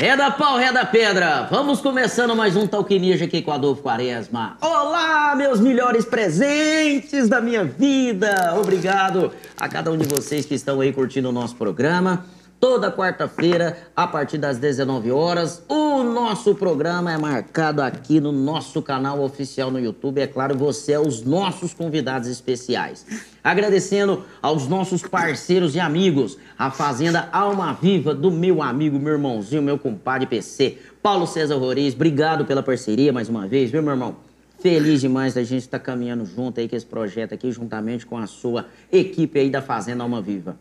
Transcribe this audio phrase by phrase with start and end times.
[0.00, 1.46] Reda pau, reda pedra.
[1.50, 4.56] Vamos começando mais um Talquininja aqui com Adolfo Quaresma.
[4.58, 8.54] Olá, meus melhores presentes da minha vida.
[8.58, 12.24] Obrigado a cada um de vocês que estão aí curtindo o nosso programa.
[12.60, 18.82] Toda quarta-feira, a partir das 19 horas, o nosso programa é marcado aqui no nosso
[18.82, 20.20] canal oficial no YouTube.
[20.20, 23.06] É claro, você é os nossos convidados especiais.
[23.42, 29.62] Agradecendo aos nossos parceiros e amigos, a Fazenda Alma Viva do meu amigo, meu irmãozinho,
[29.62, 31.94] meu compadre PC, Paulo César Roriz.
[31.94, 34.16] Obrigado pela parceria mais uma vez, viu, meu irmão?
[34.58, 38.26] Feliz demais da gente estar caminhando junto aí com esse projeto aqui, juntamente com a
[38.26, 40.58] sua equipe aí da Fazenda Alma Viva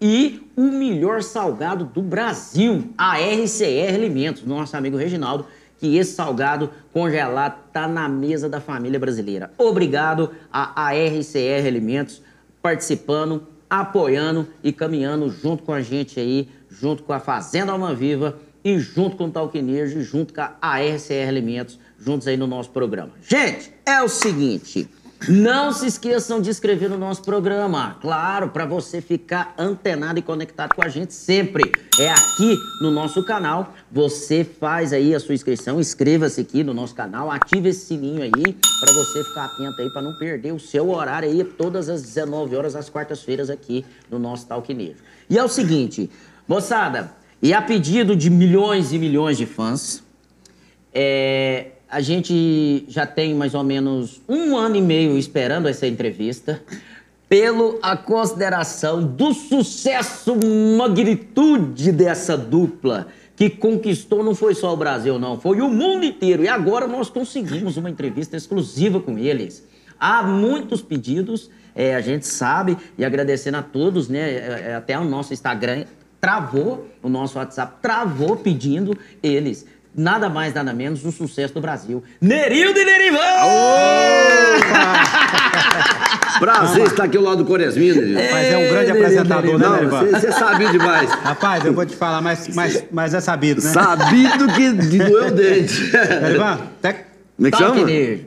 [0.00, 5.46] e o melhor salgado do Brasil, a RCR Alimentos, nosso amigo Reginaldo,
[5.78, 9.50] que esse salgado congelado está na mesa da família brasileira.
[9.58, 12.22] Obrigado a, a RCR Alimentos
[12.62, 18.38] participando, apoiando e caminhando junto com a gente aí, junto com a Fazenda Alma Viva
[18.64, 22.70] e junto com o Talquinejo e junto com a RCR Alimentos, juntos aí no nosso
[22.70, 23.12] programa.
[23.22, 24.88] Gente, é o seguinte...
[25.28, 30.74] Não se esqueçam de inscrever no nosso programa, claro, para você ficar antenado e conectado
[30.74, 31.72] com a gente sempre.
[31.98, 36.94] É aqui no nosso canal, você faz aí a sua inscrição, inscreva-se aqui no nosso
[36.94, 40.90] canal, ative esse sininho aí para você ficar atento aí para não perder o seu
[40.90, 44.98] horário aí todas as 19 horas às quartas-feiras aqui no nosso Talquinejo.
[45.30, 46.10] E é o seguinte,
[46.46, 50.02] moçada, e a pedido de milhões e milhões de fãs,
[50.92, 56.60] é, a gente já tem mais ou menos um ano e meio esperando essa entrevista,
[57.28, 60.34] pelo a consideração do sucesso,
[60.76, 66.42] magnitude dessa dupla que conquistou não foi só o Brasil, não, foi o mundo inteiro.
[66.42, 69.64] E agora nós conseguimos uma entrevista exclusiva com eles.
[69.98, 74.18] Há muitos pedidos, é, a gente sabe, e agradecendo a todos, né?
[74.18, 75.84] É, é até o nosso Instagram
[76.20, 79.66] travou, o nosso WhatsApp travou pedindo eles
[79.96, 82.02] nada mais, nada menos, o sucesso do Brasil.
[82.20, 83.18] Nerildo e Nerivan!
[86.38, 88.14] Prazer estar aqui ao lado do Nerildo.
[88.14, 90.06] Rapaz, é um grande apresentador, né, Nerivan?
[90.06, 91.10] Você sabe demais.
[91.10, 93.70] Rapaz, eu vou te falar, mas, mas, mas é sabido, né?
[93.70, 95.92] Sabido que doeu o dente.
[96.22, 97.04] Nerivan, até...
[97.36, 97.76] Como é que chama?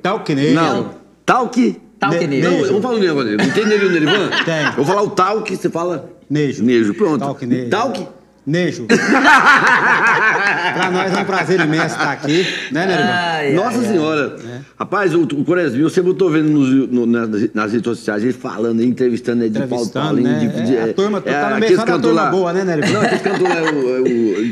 [0.01, 0.55] Talquinejo.
[0.55, 1.81] Não, talque...
[1.99, 2.49] Talquinejo.
[2.49, 3.37] Não, vamos falar o negócio.
[3.37, 4.29] Não tem Nerildo Nerivan?
[4.45, 4.65] Tem.
[4.65, 6.09] Eu vou falar o talque, você fala...
[6.29, 6.63] Nejo.
[6.63, 7.19] Nejo, pronto.
[7.69, 8.07] Talque?
[8.47, 8.85] Nejo.
[8.87, 8.97] pra
[10.89, 13.09] nós é um prazer imenso estar aqui, né, Nerivan?
[13.11, 13.91] Ai, Nossa ai, ai.
[13.91, 14.35] Senhora.
[14.79, 18.81] Rapaz, o, o eu sempre tô vendo nos- no- nas, nas redes sociais ele falando,
[18.81, 20.29] entrevistando né, de Paulo Paulinho.
[20.29, 20.39] né?
[20.39, 22.53] De, de, É, a turma- tá no meio aqueles só da cantor turma lá- boa,
[22.53, 22.93] né, Nerivan?
[22.93, 24.05] Não, aqueles cantor lá, o, o,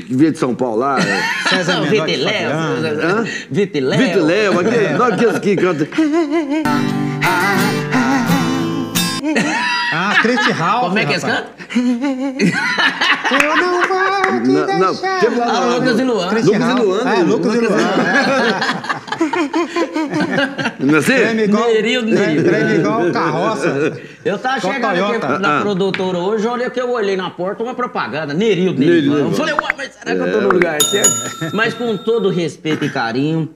[0.04, 0.98] que veio de São Paulo lá.
[1.00, 2.52] é, César Menor de Vitiléu.
[2.52, 3.02] Fabiano.
[3.02, 3.26] Hã?
[3.50, 3.98] Vitiléu.
[4.00, 5.88] Vitor Léo, aquele, não, aqueles que cantam.
[9.94, 11.46] Ah, Crente Ralph, Como é que eles rapaz.
[11.70, 11.86] cantam?
[13.42, 15.20] Eu não vou te Não, não, deixar.
[15.20, 16.28] teve lá Ah, no- Lucas e Luan.
[16.30, 16.80] Crente Lucas e Ralph.
[16.80, 17.24] Luan, É, né?
[17.24, 17.94] Lucas e Lucas e Luan.
[20.80, 21.14] Não é assim?
[21.14, 22.50] Treme igual, Nerildo, Nerildo.
[22.50, 23.98] treme igual carroça.
[24.24, 25.40] Eu tava Qual chegando aqui Toyota?
[25.40, 25.62] na Ah.
[25.62, 29.30] produtora hoje, olha que eu olhei na porta uma propaganda, Nerildo, Nerildo, Nerildo.
[29.32, 31.12] Eu falei, ué, mas será que eu tô no lugar certo?
[31.56, 33.50] Mas com todo respeito e carinho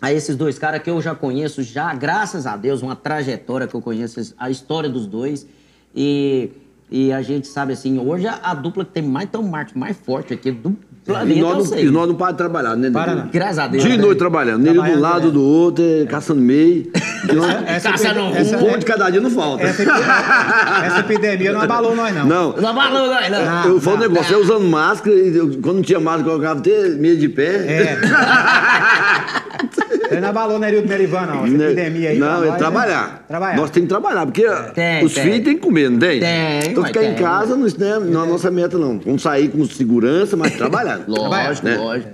[0.00, 3.74] a esses dois caras que eu já conheço, já, graças a Deus, uma trajetória que
[3.74, 5.46] eu conheço, a história dos dois.
[5.94, 6.50] E,
[6.90, 9.96] e a gente sabe assim, hoje a, a dupla que tem mais tão marketing mais
[9.96, 11.86] forte aqui do planeta, E nós, não, sei.
[11.86, 12.90] e nós não paramos de trabalhar, né?
[12.90, 13.28] Para não.
[13.28, 13.82] Graças a Deus.
[13.82, 14.02] Dia e né?
[14.04, 14.58] noite trabalhando.
[14.62, 15.30] Nele de um Trabalhando, lado, é.
[15.32, 16.90] do outro, é, caçando meio.
[17.34, 19.64] Nós- Essa, essa, Um pouco de cada dia não falta.
[19.64, 22.24] essa, essa epidemia não abalou nós, não.
[22.26, 23.68] Não, Não, não, não, não, não.
[23.68, 26.32] eu falo um não, negócio, eu usando máscara, e eu, quando não tinha máscara, eu
[26.32, 27.44] colocava até meia de pé.
[27.68, 27.98] É.
[30.12, 31.44] Ele não abalou Nerildo Nerivan, não.
[31.44, 31.64] Essa Né?
[31.66, 32.18] epidemia aí.
[32.18, 32.58] Não, é nós, né?
[32.58, 33.24] trabalhar.
[33.28, 33.56] Trabalhar.
[33.56, 35.24] Nós temos que trabalhar, porque Tem, os tem.
[35.24, 36.20] filhos têm que comer, não tem?
[36.20, 37.22] Tem, Então ficar em tem.
[37.24, 38.98] casa não, não é não é a nossa meta, não.
[38.98, 41.00] Vamos sair com segurança, mas trabalhar.
[41.08, 41.76] Lógico, né?
[41.76, 42.10] lógico.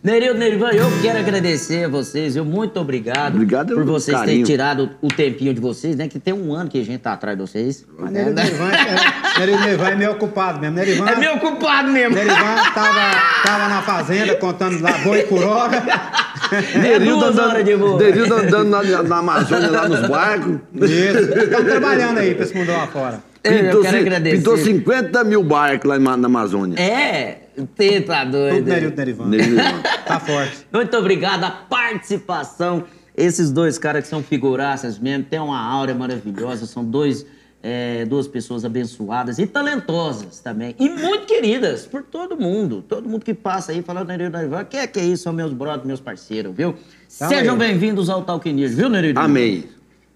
[0.00, 4.46] Nerildo, Nerivan, eu quero agradecer a vocês, eu muito obrigado, Obrigado por vocês terem carinho.
[4.46, 6.06] tirado o tempinho de vocês, né?
[6.06, 7.84] Que tem um ano que a gente tá atrás de vocês.
[7.98, 10.76] Mas Nerildo Nerivan, é- Nerildo Nerivan é meio ocupado mesmo.
[10.76, 12.14] Nerivan, É meu culpado mesmo.
[12.14, 15.82] Nerivan tava, tava na fazenda contando lá boi por hora.
[16.52, 17.98] É duas horas de voo.
[17.98, 20.56] Nerildo andando na, na Amazônia, lá nos barcos.
[20.74, 21.38] Isso.
[21.38, 23.22] Estão trabalhando aí pra esse mundo lá fora.
[23.44, 24.36] Eu, Pintou, quero agradecer.
[24.38, 26.78] pintou 50 mil barcos lá na Amazônia.
[26.80, 28.66] É, você tá Tudo doido.
[28.66, 29.26] Nerildo Nerivan.
[29.26, 29.62] Nerildo.
[30.06, 30.66] Tá forte.
[30.72, 32.84] Muito obrigado a participação.
[33.16, 37.26] Esses dois caras que são figuraças mesmo, tem uma aura maravilhosa, são dois,
[37.62, 40.74] é, duas pessoas abençoadas e talentosas também.
[40.78, 42.82] E muito queridas por todo mundo.
[42.86, 45.24] Todo mundo que passa aí falando, Nerildo Narivan, que é que é isso?
[45.24, 46.74] São meus brothers, meus parceiros, viu?
[47.18, 47.58] Tamo Sejam aí.
[47.58, 49.18] bem-vindos ao Talquinejo, viu, Nerildo?
[49.20, 49.64] Amém.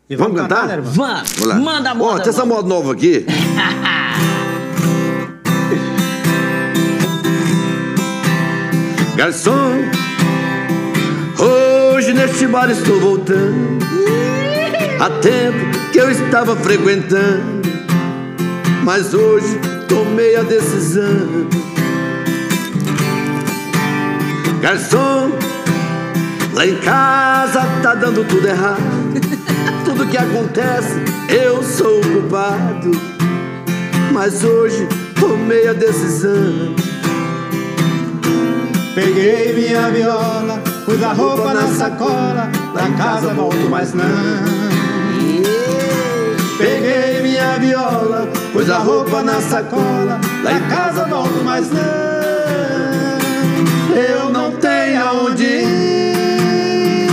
[0.09, 0.69] E Vamos cantar?
[0.69, 0.91] Nerivan?
[0.93, 1.33] Vamos!
[1.33, 1.55] Vamos lá.
[1.57, 2.23] Manda a Ó, moda.
[2.23, 3.25] tem essa moda nova aqui.
[9.17, 9.73] Garçom,
[11.39, 13.79] hoje neste bar estou voltando.
[15.03, 15.59] Há tempo
[15.91, 17.61] que eu estava frequentando,
[18.85, 19.59] mas hoje
[19.89, 21.49] tomei a decisão.
[24.61, 25.33] Garçom,
[26.55, 28.81] lá em casa tá dando tudo errado.
[29.85, 30.95] Tudo que acontece,
[31.29, 32.93] eu sou o culpado.
[34.13, 34.87] Mas hoje
[35.19, 36.77] tomei a decisão.
[38.95, 44.72] Peguei minha viola, pus a roupa na sacola, pra casa volto mais não.
[47.63, 51.81] Viola, pus a roupa na sacola, lá em casa volto mais não.
[53.97, 57.07] Eu não tenho aonde ir,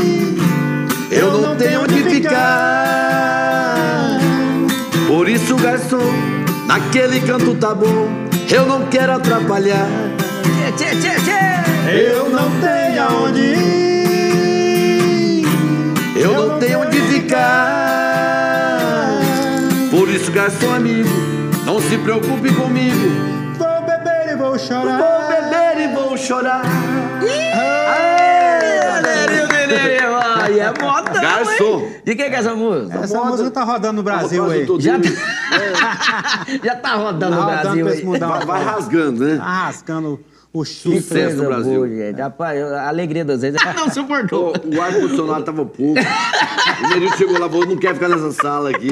[1.12, 2.40] eu não tenho onde ficar.
[5.06, 6.12] Por isso, garçom,
[6.66, 8.10] naquele canto tá bom.
[8.52, 9.88] Eu não quero atrapalhar.
[11.94, 15.46] Eu não tenho aonde ir,
[16.16, 17.89] Eu não tenho onde ficar.
[20.20, 21.10] Isso, garçom amigo,
[21.66, 22.98] não se preocupe comigo.
[23.58, 24.98] Vou beber e vou chorar.
[24.98, 26.62] Vou beber e vou chorar.
[30.42, 31.80] Ai, é modão, Garçom.
[31.82, 31.96] hein?
[32.06, 33.00] De quem que é essa música?
[33.00, 34.66] Essa música tá rodando no Brasil aí.
[34.80, 35.08] Já, mundo
[36.64, 38.02] já tá rodando no Tá Brasil aí.
[38.04, 39.38] Vai, vai rasgando, né?
[39.38, 40.20] Tá rascando
[40.52, 40.66] o.
[40.66, 41.76] Sucesso no Brasil.
[41.76, 42.20] boa, gente.
[42.22, 43.60] A alegria das vezes.
[43.76, 44.54] Não suportou.
[44.54, 45.94] Ô, O ar-condicionado tava pouco.
[46.00, 48.90] O Nerildo chegou lá e falou: não quer ficar nessa sala aqui.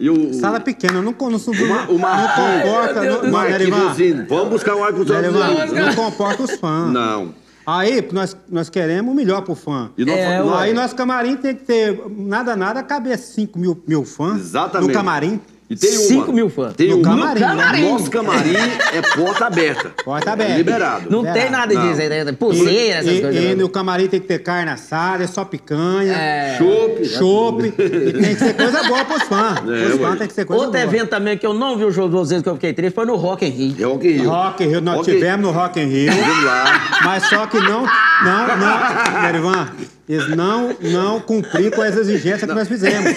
[0.00, 3.02] E o, Sala pequena, não, não, não, o não comporta.
[3.04, 5.30] Não, o não, Marquinhos vamos buscar um ar-condicionado.
[5.30, 6.90] Nerivan, não comporta os fãs.
[6.90, 7.34] Não.
[7.66, 9.90] Aí nós, nós queremos o melhor pro fã.
[9.98, 13.80] E nós, É, nós- Aí nosso camarim tem que ter, nada, nada, caber 5 mil,
[13.86, 14.88] mil fãs Exatamente.
[14.88, 15.38] no camarim.
[15.70, 16.06] E tem uma.
[16.08, 16.74] 5 mil fãs.
[16.74, 17.04] Tem No uma.
[17.34, 17.40] camarim,
[17.82, 17.90] né?
[17.90, 18.56] Nosso camarim
[18.92, 19.92] é porta aberta.
[20.04, 20.52] Porta aberta.
[20.52, 21.08] É liberado.
[21.08, 21.40] Não Liberado.
[21.40, 21.88] tem nada Não.
[21.88, 22.32] disso aí, né?
[22.32, 23.44] Pulseira, essas e, coisas.
[23.44, 23.56] E não.
[23.58, 26.56] no camarim tem que ter carne assada, é só picanha, É.
[26.58, 27.04] Chopp.
[27.06, 27.66] chopp.
[27.66, 27.70] E
[28.20, 29.58] tem que ser coisa boa pros fãs.
[29.58, 30.82] É, Os fãs tem que ser coisa Outro boa.
[30.92, 33.06] evento também que eu não vi o show de vocês que eu fiquei triste foi
[33.06, 33.76] no Rock in Rio.
[33.78, 34.28] É Rock in Rio.
[34.30, 36.12] Rock in Rio, nós Rock- tivemos no Rock in Rio.
[36.12, 36.98] Vamos lá.
[37.04, 39.68] Mas só que não, não, não, Nerivan,
[40.14, 43.12] eles não, não cumpriram com as exigências que nós fizemos.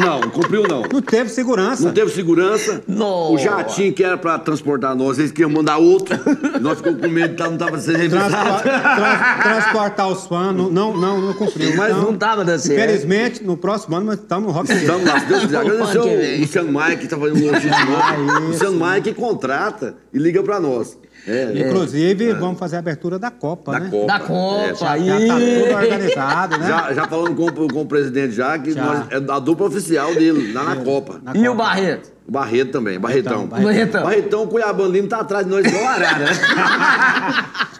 [0.00, 0.82] Não, cumpriu não.
[0.90, 1.82] Não teve segurança.
[1.84, 2.82] Não teve segurança.
[2.88, 3.32] Nossa.
[3.32, 6.18] O jatinho que era pra transportar nós, eles queriam mandar outro.
[6.60, 8.62] nós ficamos com medo de não tava sendo revisado.
[8.62, 11.76] trans- transportar os fãs, não, não, não, não cumpriu.
[11.76, 12.78] Mas Então, não tava dando certo.
[12.78, 14.72] Infelizmente, no próximo ano nós estamos no Rock.
[14.72, 15.58] Estamos lá, se Deus quiser.
[15.58, 18.42] O Agradecer o Luciano Maia, que tá fazendo um de nós.
[18.48, 20.96] Luciano Maia que contrata e liga pra nós.
[21.26, 23.88] É, Inclusive, vamos fazer a abertura da Copa, da né?
[23.90, 24.06] Copa.
[24.06, 25.06] Da Copa, Já, aí.
[25.06, 26.66] já tá tudo organizado, né?
[26.68, 28.84] Já, já falando com, o- com o presidente já, que Já.
[28.84, 31.20] nós, é a dupla oficial dele, lá na Copa.
[31.22, 31.54] Na E o.
[31.54, 32.12] Barreto?
[32.26, 33.46] O Barreto também, Barretão.
[33.46, 33.64] Barretão.
[33.72, 34.02] Barretão.
[34.02, 36.30] Barretão, o Cuiabano Lima tá atrás de nós igual arara, né?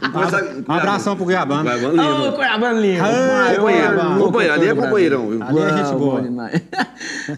[0.69, 1.65] Um abração pro Cuiabano.
[2.33, 3.03] Cuiabano Ô, Lima.
[3.03, 3.05] Cuiabano.
[3.05, 4.21] Ah, companheiro, Cuiabano.
[4.21, 5.43] companheiro, ali é companheirão, viu?
[5.43, 6.23] Ali é gente boa.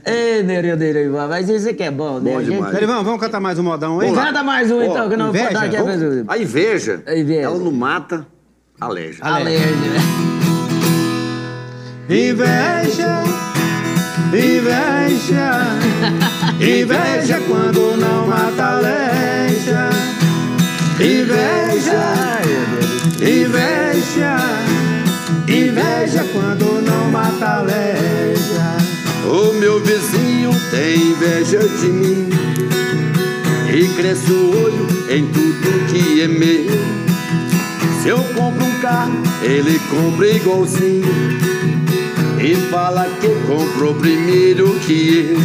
[0.04, 2.32] Ei, Nerio, Nerio, mas isso aqui é bom, né?
[2.32, 2.72] Bom demais.
[2.74, 4.24] Nerivan, vamos cantar mais um modão lá.
[4.26, 5.76] Canta mais um, então, que não pode dar aqui.
[6.28, 7.40] A inveja, A inveja.
[7.42, 8.26] ela não mata,
[8.80, 9.24] aleja.
[9.24, 10.00] Alergia, né?
[12.08, 13.22] Inveja,
[14.32, 15.60] inveja,
[16.60, 19.95] inveja quando não mata aleja.
[21.26, 22.40] Inveja,
[23.20, 24.36] inveja,
[25.48, 28.76] inveja quando não mata aleja.
[29.24, 32.28] O meu vizinho tem inveja de mim.
[33.74, 36.70] E cresce o olho em tudo que é meu.
[38.00, 41.02] Se eu compro um carro, ele compra igualzinho.
[42.40, 45.36] E fala que comprou primeiro que eu.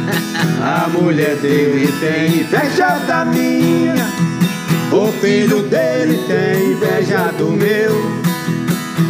[0.64, 4.10] A mulher dele tem inveja da minha,
[4.92, 8.20] o filho dele tem inveja do meu.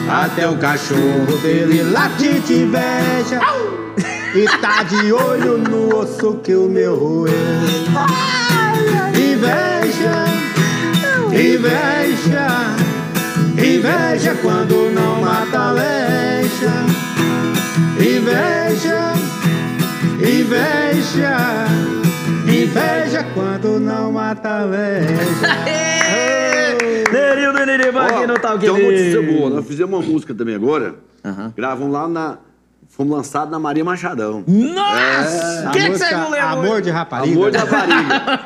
[0.09, 3.41] Até o cachorro dele late de inveja
[4.35, 7.33] e tá de olho no osso que o meu roeu.
[9.15, 10.25] Inveja,
[11.33, 12.77] inveja,
[13.57, 16.21] inveja quando não mata aleja.
[17.99, 19.13] Inveja,
[20.19, 21.67] inveja,
[22.71, 25.09] inveja quando não mata aleja.
[27.13, 30.55] Nerio, Nerio, vai aqui no Talk Tem uma notícia boa, nós fizemos uma música também
[30.55, 31.53] agora Aham.
[31.57, 32.39] Gravamos lá na...
[32.89, 35.69] Fomos lançados na Maria Machadão Nossa!
[35.69, 36.51] O que, que você música não lembra?
[36.51, 37.35] Amor de rapariga.
[37.35, 37.97] Amor da Maria.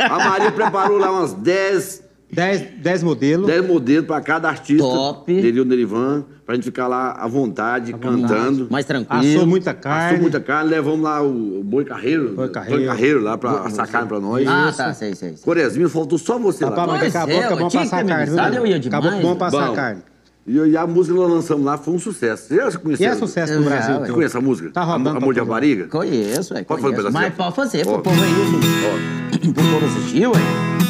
[0.10, 2.02] A Maria preparou lá umas 10
[2.32, 3.46] 10, 10 modelos.
[3.46, 4.82] 10 modelos pra cada artista.
[4.82, 5.32] Top.
[5.32, 8.68] Neril Nerivan, pra gente ficar lá à vontade, cantando.
[8.70, 9.36] Mais tranquilo.
[9.36, 10.08] Assou muita carne.
[10.08, 12.34] Passou muita carne, levamos lá o, o Boi Carreiro.
[12.34, 12.86] Boi Carreiro.
[12.86, 14.46] Carreiro lá pra assar carne pra nós.
[14.46, 15.30] Ah, tá, sei, sei.
[15.36, 15.44] sei.
[15.44, 16.94] Corezinho, faltou só você Rapaz, lá.
[16.98, 18.22] mas acabou é, que é bom tinha que passar carne.
[18.22, 19.74] avisado, eu ia Acabou bom passar Bom.
[19.74, 20.02] carne.
[20.46, 22.48] E, a música que nós lançamos lá foi um sucesso.
[22.48, 23.06] Você já conheceu?
[23.06, 23.94] E é sucesso no Já, Brasil.
[23.94, 24.14] Você todo.
[24.14, 24.70] conhece a música?
[24.70, 25.86] Tá rodando Amor de todo Rapariga?
[25.88, 27.22] Conheço, é, Pode fazer um pedacinho?
[27.22, 29.52] Mas pode fazer, pro povo aí, Ó.
[29.52, 30.83] pro povo assistir, ué.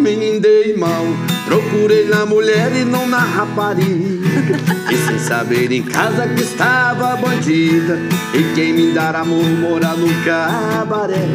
[0.00, 1.04] Me dei mal,
[1.44, 4.56] procurei na mulher e não na rapariga.
[4.90, 7.98] E sem saber em casa que estava bandida.
[8.32, 11.28] E quem me dar amor mora no cabaré.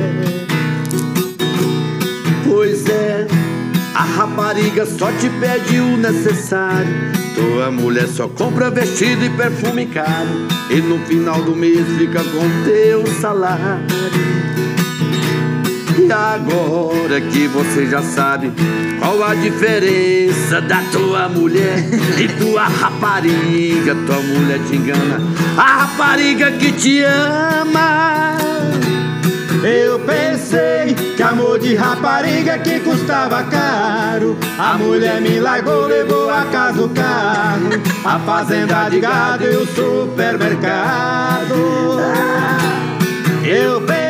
[2.43, 3.27] Pois é,
[3.93, 7.11] a rapariga só te pede o necessário.
[7.35, 10.47] Tua mulher só compra vestido e perfume caro.
[10.71, 13.85] E no final do mês fica com teu salário.
[15.97, 18.51] E agora que você já sabe
[18.99, 21.79] qual a diferença da tua mulher
[22.19, 25.21] e tua rapariga, tua mulher te engana,
[25.57, 28.35] a rapariga que te ama.
[29.63, 34.37] Eu pensei que amor de rapariga que custava caro.
[34.59, 37.69] A mulher me largou, levou a casa o carro,
[38.03, 41.55] a fazenda de gado e o supermercado.
[43.43, 44.04] Eu pensei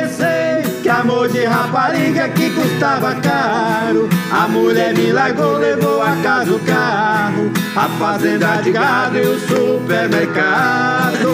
[1.00, 4.10] amor de rapariga que custava caro.
[4.32, 9.40] A mulher me largou, levou a casa o carro, a fazenda de gado e o
[9.40, 11.30] supermercado.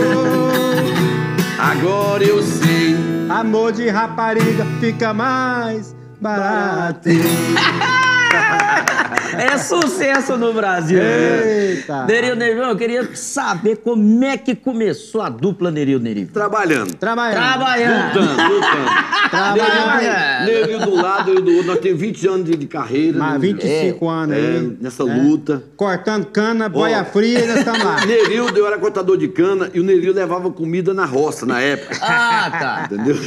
[1.59, 2.95] Agora eu sei.
[3.29, 7.09] Amor de rapariga fica mais barato.
[9.37, 10.99] É sucesso no Brasil.
[11.01, 12.05] Eita.
[12.05, 16.33] Neril Nerivão, eu queria saber como é que começou a dupla Neril Nerivão.
[16.33, 16.93] Trabalhando.
[16.95, 17.41] Trabalhando.
[17.41, 18.19] Trabalhando.
[18.19, 19.29] Lutando, lutando.
[19.29, 20.45] Trabalhando.
[20.45, 21.67] Neril de um lado, eu do outro.
[21.67, 23.17] Nós temos 20 anos de, de carreira.
[23.17, 23.39] Mas né?
[23.39, 24.77] 25 anos É, aí.
[24.81, 25.63] nessa luta.
[25.77, 28.03] Cortando cana, boia fria e nós estamos lá.
[28.05, 31.97] Nerildo, eu era cortador de cana e o Nerildo levava comida na roça na época.
[32.01, 32.89] Ah, tá.
[32.91, 33.15] Entendeu?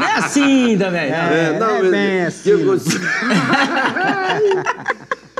[0.00, 1.10] Não é assim também.
[1.10, 1.16] não.
[1.18, 2.50] É, é bem assim.
[2.50, 2.78] eu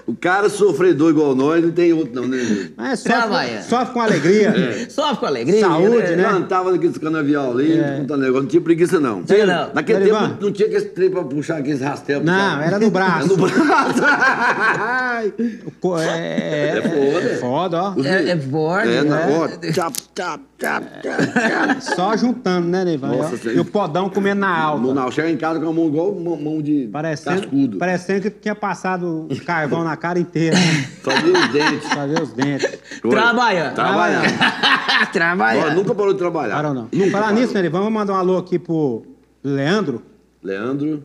[0.06, 2.70] o cara sofredor igual nós não tem outro não, né?
[2.76, 3.62] Mas Trabalha.
[3.62, 4.54] sofre, sofre com alegria.
[4.90, 5.60] Só com alegria.
[5.60, 6.24] Saúde, né?
[6.24, 9.22] Cantava naqueles canavial ali, contando negócio, não tinha preguiça não.
[9.22, 9.70] Tinha não.
[9.74, 12.22] Naquele tempo não tinha aquele trem pra puxar aqueles rastel.
[12.22, 13.28] Não, era no braço.
[13.28, 14.02] no braço.
[15.80, 17.28] Co- É, É foda.
[17.30, 17.94] é foda, ó.
[18.04, 19.48] É, é forte, É, na né?
[19.72, 20.42] tchap, tchap.
[21.96, 23.08] Só juntando, né, Neivan?
[23.16, 23.50] Nossa.
[23.52, 24.82] E o podão comendo na alta.
[24.86, 27.78] Não, não, chega em casa com a mão igual uma mão de Parecendo, cascudo.
[27.78, 30.56] parecendo que tinha passado carvão na cara inteira.
[30.56, 30.88] né?
[31.02, 31.88] Só viu os dentes.
[31.88, 32.78] Pra ver os dentes.
[33.00, 33.74] Trabalhando.
[33.74, 34.24] Trabalhando.
[35.12, 35.74] Trabalhando.
[35.74, 36.54] nunca parou de trabalhar.
[36.56, 36.88] Parou não.
[36.92, 37.40] Nunca Falar parou.
[37.40, 39.04] nisso, Neivan, vamos mandar um alô aqui pro
[39.42, 40.02] Leandro.
[40.42, 41.02] Leandro.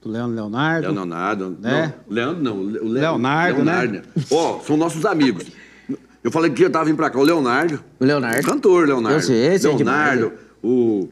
[0.00, 0.92] Pro Leandro Leonardo.
[0.92, 1.56] Leonardo.
[1.60, 1.94] Né?
[2.08, 2.56] Não, Leandro não.
[2.58, 4.02] o Le- o Le- Leonardo, né?
[4.30, 5.46] Ó, são nossos amigos.
[6.26, 7.20] Eu falei que eu tava vindo pra cá.
[7.20, 7.78] O Leonardo.
[8.00, 8.40] O Leonardo.
[8.40, 9.18] O cantor Leonardo.
[9.18, 10.32] Eu sei, sei Leonardo.
[10.60, 11.08] O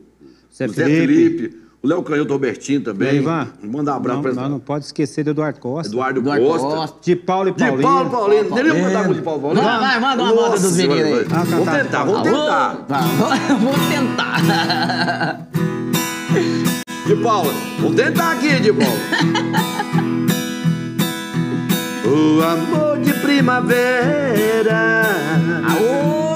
[0.53, 1.07] Zé o Zé Felipe.
[1.07, 1.57] Felipe.
[1.81, 3.19] O Léo Canhoto Albertinho também.
[3.19, 3.47] Ivan.
[3.63, 5.93] Manda um abraço não, pra nós não pode esquecer do Eduardo Costa.
[5.93, 6.67] Eduardo, Eduardo Costa.
[6.67, 6.97] Costa.
[7.01, 7.83] De Paulo e De Paulinho.
[7.83, 8.59] Paulo Paulino.
[8.59, 9.63] Ele ia mandar muito de Paulo Paulino.
[9.63, 11.27] Vai, vai, manda uma moda dos meninos aí.
[11.31, 11.85] Ah, Vamos cantar.
[11.85, 12.41] tentar, vamos Alô?
[12.41, 12.75] tentar.
[13.15, 15.49] Vai, Vou tentar.
[17.07, 18.99] De Paula, vamos tentar aqui, de Paula.
[22.05, 25.03] o amor de primavera
[25.69, 26.35] Aô,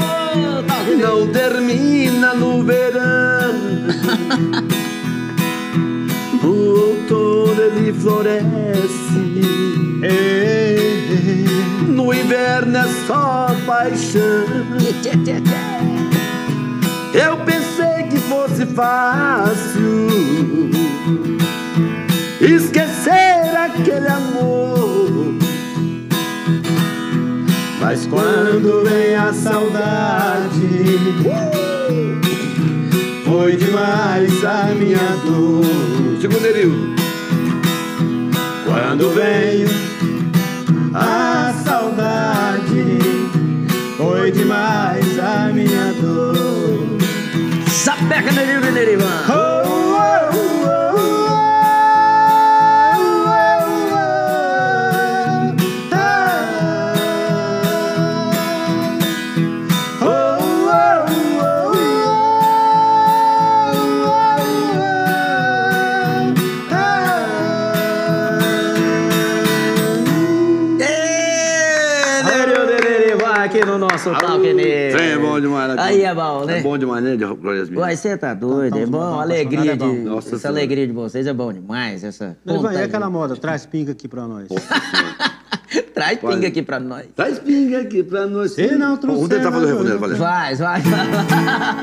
[0.67, 3.55] tá não termina no verão.
[6.43, 9.39] no outono ele floresce.
[11.87, 14.45] No inverno é só paixão.
[17.15, 20.09] Eu pensei que fosse fácil
[22.41, 24.69] esquecer aquele amor.
[27.81, 30.69] Mas quando vem a saudade,
[33.25, 35.65] foi demais a minha dor.
[36.21, 36.97] Segundo Nerildo.
[38.65, 39.65] Quando vem
[40.93, 42.99] a saudade,
[43.97, 46.99] foi demais a minha dor.
[47.69, 49.68] Sapeca Neril e Nerivan.
[75.41, 75.77] Bom demais, né?
[75.79, 76.59] Aí é bom, né?
[76.59, 79.85] É bom demais, né, Glórias Uai, você tá doido, é bom, a alegria de...
[79.85, 80.59] Nossa essa Senhora.
[80.61, 82.37] alegria de vocês é bom demais, essa...
[82.47, 83.37] E vontade aquela de- moda?
[83.37, 84.49] Traz pinga aqui pra nós.
[85.95, 86.35] Traz Vai.
[86.35, 87.07] pinga aqui pra nós.
[87.15, 88.53] Traz pinga aqui pra nós.
[88.53, 89.99] Se não trouxer, Vamos tentar fazer o refrão dela.
[89.99, 90.25] Valéria.
[90.25, 91.07] Vai, vai, vai.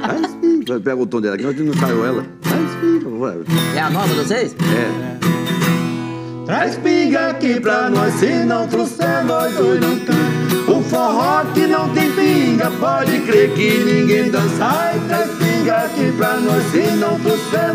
[0.02, 0.80] Traz pinga.
[0.80, 2.26] Pega o tom dela aqui, não saiu ela.
[2.42, 3.38] Traz pinga, vai.
[3.76, 4.56] É a nova de vocês?
[4.56, 6.46] É.
[6.46, 10.72] Traz pinga aqui pra nós, se não trouxer, nós dois não canta.
[10.72, 12.12] O forró que não tem
[12.56, 14.66] pinga, pode crer que ninguém dança.
[14.66, 17.18] Ai, traz pinga aqui pra nós, se não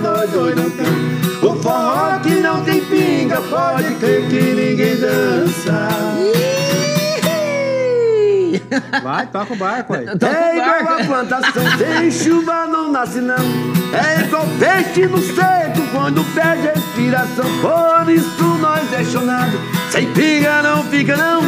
[0.00, 1.46] nós dois não canta.
[1.46, 5.88] O forró que não tem pinga, pode crer que ninguém dança.
[9.02, 10.06] Vai, toca o barco aí.
[10.06, 13.36] É igual a plantação, sem chuva não nasce não.
[13.92, 17.46] É igual peixe no seco, quando perde a respiração.
[17.60, 19.58] Por isso nós deixonado,
[19.90, 21.42] sem pinga não fica não.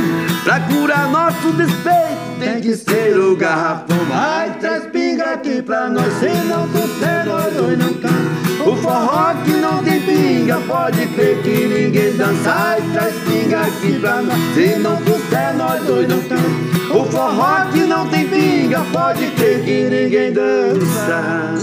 [0.44, 3.96] Pra curar nosso despeito, tem que ser o garrafão.
[4.08, 8.42] Vai, traz pinga aqui pra nós, se não trouxer, nós dois não canta.
[8.68, 12.52] O forró que não tem pinga, pode crer que ninguém dança.
[12.52, 16.96] Ai, traz pinga aqui pra nós, se não trouxer, nós dois não canta.
[16.96, 21.54] O forró que não tem pinga, pode crer que ninguém dança.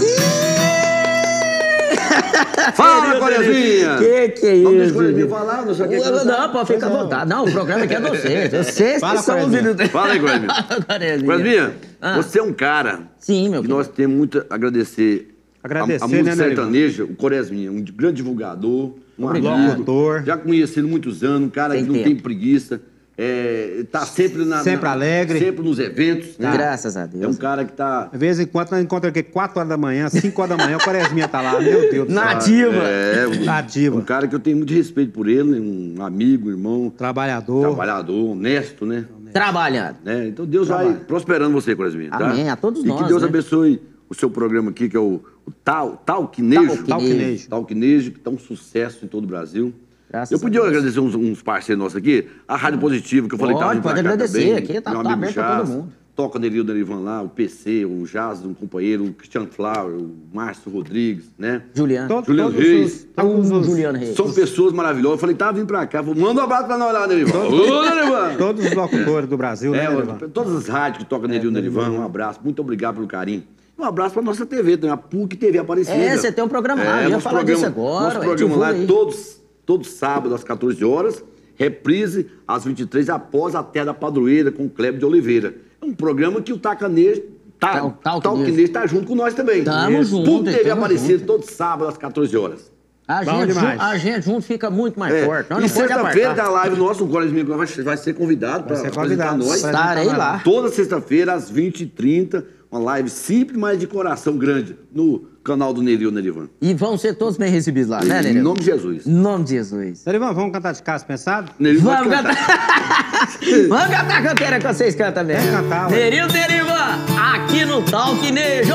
[2.74, 3.96] Fala, Corezinha!
[3.98, 4.94] Que que é Não deixa o isso?
[4.94, 6.24] Corezinha falar, não só quer Não, cantar.
[6.24, 7.30] não, pode ficar à vontade.
[7.30, 8.50] Não, o programa aqui é de vocês.
[8.50, 9.70] Vocês que Fala, são os Corezinha.
[9.72, 9.90] ídolos.
[9.90, 10.48] Fala aí, Corezinha.
[10.86, 11.26] Corezinha.
[11.26, 12.16] Corezinha, Ah.
[12.16, 13.76] você é um cara Sim, meu que filho.
[13.78, 15.36] nós temos muito a agradecer.
[15.62, 19.54] Agradecer, a, a música né, sertaneja, o Coresminha, um grande divulgador, um Obrigado.
[19.54, 22.06] amigo, já conheci ele há muitos anos, um cara Tem que não tempo.
[22.08, 22.80] tem preguiça,
[23.22, 25.38] é, tá sempre na, Sempre na- alegre.
[25.38, 26.36] sempre nos eventos.
[26.36, 26.50] tá?
[26.52, 27.22] Graças a Deus.
[27.22, 29.76] É um cara que tá De vez em quando nós encontramos aqui 4 horas da
[29.76, 31.60] manhã, 5 horas da manhã, o Quaresminha tá lá.
[31.60, 32.24] Meu Deus do céu.
[32.24, 32.76] Nativa.
[32.84, 33.96] é, um, Nativa.
[33.98, 37.60] um cara que eu tenho muito respeito por ele, um amigo, irmão, Trabalhador.
[37.60, 39.04] trabalhador, honesto, né?
[39.32, 39.96] Trabalhando.
[40.04, 40.26] né?
[40.28, 42.10] Então Deus vai prosperando você, Coresminha.
[42.10, 42.30] Tá?
[42.30, 43.28] Amém, a todos e nós, que Deus né?
[43.28, 46.82] abençoe o seu programa aqui, que é o, o Tal, Talquinejo.
[46.84, 47.48] Talquinejo.
[47.48, 49.72] Talquinejo, que tá um sucesso em todo o Brasil.
[50.10, 53.38] Graças eu a podia agradecer uns, uns parceiros nossos aqui, a Rádio Positivo, que eu
[53.38, 55.56] falei que tava Pode, pode cá agradecer, também, aqui tá- meu tá amigo aberto pra
[55.58, 55.92] todo mundo.
[56.16, 60.70] Toca Nerildo Nerivan lá, o PC, o Jazz, um companheiro, o Cristiano Flower, o Márcio
[60.70, 61.62] Rodrigues, né?
[61.72, 62.08] Juliano.
[62.08, 62.92] Todo- Juliano todos Reis.
[62.94, 64.16] os- todos os- Juliano Reis.
[64.16, 65.14] São pessoas maravilhosas.
[65.14, 66.02] Eu falei, tá vindo pra cá.
[66.02, 67.38] Falei, Manda um abraço pra nós lá, Nerivan.
[67.38, 68.34] Ô, Nerivan!
[68.36, 70.18] Todos os locutores do Brasil, né, É, Nerivan?
[70.30, 72.40] todas as rádios que tocam Nerildo Nerivan, um abraço.
[72.44, 73.44] Muito obrigado pelo carinho.
[73.78, 75.96] Um abraço pra nossa TV, também, a PUC TV Aparecida.
[75.96, 78.74] É, você tem um programa lá, eu ia falar disso agora, Nosso programa lá é
[78.80, 78.86] aí.
[78.86, 81.22] todos, todos sábados às 14 horas,
[81.54, 85.54] reprise às 23 após a Terra da Padroeira com o Kleber de Oliveira.
[85.80, 87.22] É um programa que o Tacanejo
[87.58, 88.22] tá, Tal- Talquinejo.
[88.22, 89.62] Talquinejo tá junto com nós também.
[89.64, 90.10] Tamo Isso.
[90.10, 91.26] junto, PUC TV tamo Aparecida, junto.
[91.26, 92.70] todo sábado às 14 horas.
[93.06, 95.24] A gente, junto, a gente junto fica muito mais É.
[95.26, 95.46] forte.
[95.46, 99.36] E não pode sexta-feira da live nossa, o Coliseu vai, vai ser convidado para apresentar
[99.36, 99.56] nós.
[99.56, 100.38] Estarei apresentar lá.
[100.44, 106.10] Toda sexta-feira, às 20h30, uma live simples, mas de coração grande, no canal do Neril
[106.10, 106.48] Nerivan.
[106.60, 108.40] E vão ser todos bem recebidos lá, né, Em Nenê?
[108.42, 109.06] nome de Jesus.
[109.06, 110.04] Em nome de Jesus.
[110.04, 111.50] Nerivan, vamos cantar de casa pensado?
[111.58, 112.36] Neril vai Vamos cantar.
[112.36, 113.10] cantar.
[113.68, 115.50] Vamos cantar a canteira que vocês cantam mesmo.
[115.50, 115.96] Vamos cantar, ué.
[115.96, 116.98] Nerildo Nerivan,
[117.34, 118.74] aqui no Talquinejo.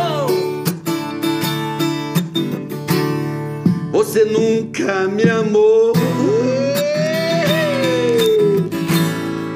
[3.91, 5.93] Você nunca me amou.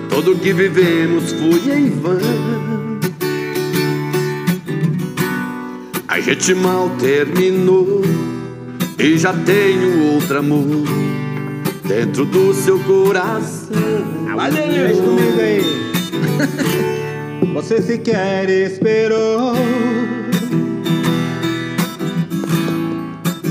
[0.09, 2.88] Tudo que vivemos foi em vão.
[6.09, 8.01] A gente mal terminou
[8.97, 10.87] e já tenho outro amor
[11.87, 13.77] dentro do seu coração.
[14.35, 15.03] Vai, Deixa Neril.
[15.03, 15.61] comigo aí.
[17.53, 19.53] Você sequer esperou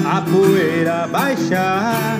[0.05, 2.19] a poeira baixar.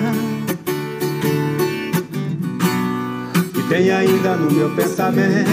[3.57, 5.49] E tem ainda no meu pensamento,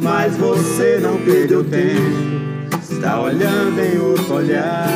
[0.00, 2.49] mas você não perdeu tempo.
[2.90, 4.86] Está olhando em outro olhar.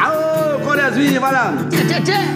[0.00, 1.54] Aô, Corezinha, vai lá.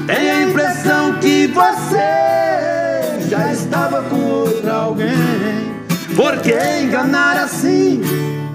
[0.06, 5.72] Tenho a impressão que você já estava com outra alguém.
[6.14, 8.02] Por que enganar assim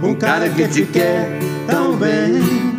[0.01, 2.77] um cara que te quer tão bem?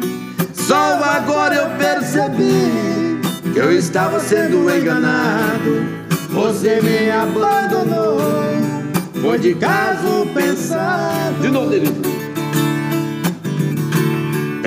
[0.54, 3.20] Só agora eu percebi
[3.52, 5.86] que eu estava sendo enganado.
[6.30, 8.18] Você me abandonou.
[9.20, 11.40] Foi de caso pensado.
[11.40, 12.17] De novo, Delito.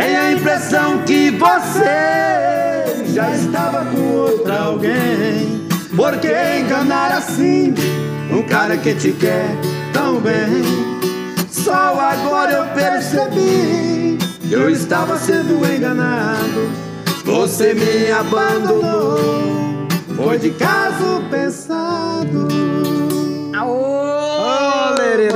[0.01, 5.67] Tenho a impressão que você já estava com outra alguém.
[5.95, 7.75] Por que enganar assim
[8.31, 9.45] um cara que te quer
[9.93, 10.63] tão bem?
[11.51, 16.71] Só agora eu percebi que eu estava sendo enganado.
[17.23, 19.19] Você me abandonou.
[20.15, 22.80] Foi de caso pensado.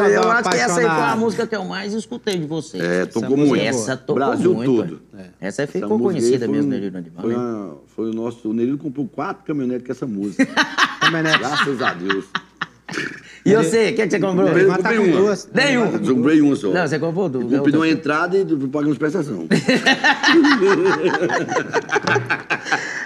[0.09, 2.83] Eu acho que essa aí foi a música que eu mais escutei de vocês.
[2.83, 3.55] É, tocou muito.
[3.55, 3.65] é.
[3.65, 4.75] Essa tocou Brasil muito.
[4.75, 5.01] todo.
[5.17, 5.25] é.
[5.41, 7.21] Essa aí Essa ficou aí conhecida mesmo, um- Nerildo Animal.
[7.23, 7.37] Foi, né?
[7.39, 8.49] uma- foi o nosso.
[8.49, 10.45] O Nerildo comprou quatro caminhonetes com essa música.
[11.01, 11.39] Caminhonete.
[11.39, 12.25] Graças a Deus.
[13.45, 14.47] E você, o que, que você comprou?
[14.47, 15.17] Eu tá comprei com uma.
[15.17, 15.49] duas.
[15.53, 15.91] Nenhum.
[15.91, 16.71] Tá Eu comprei uma só.
[16.71, 17.51] Não, você comprou duas.
[17.51, 19.47] Eu pedi uma entrada e pagamos prestação.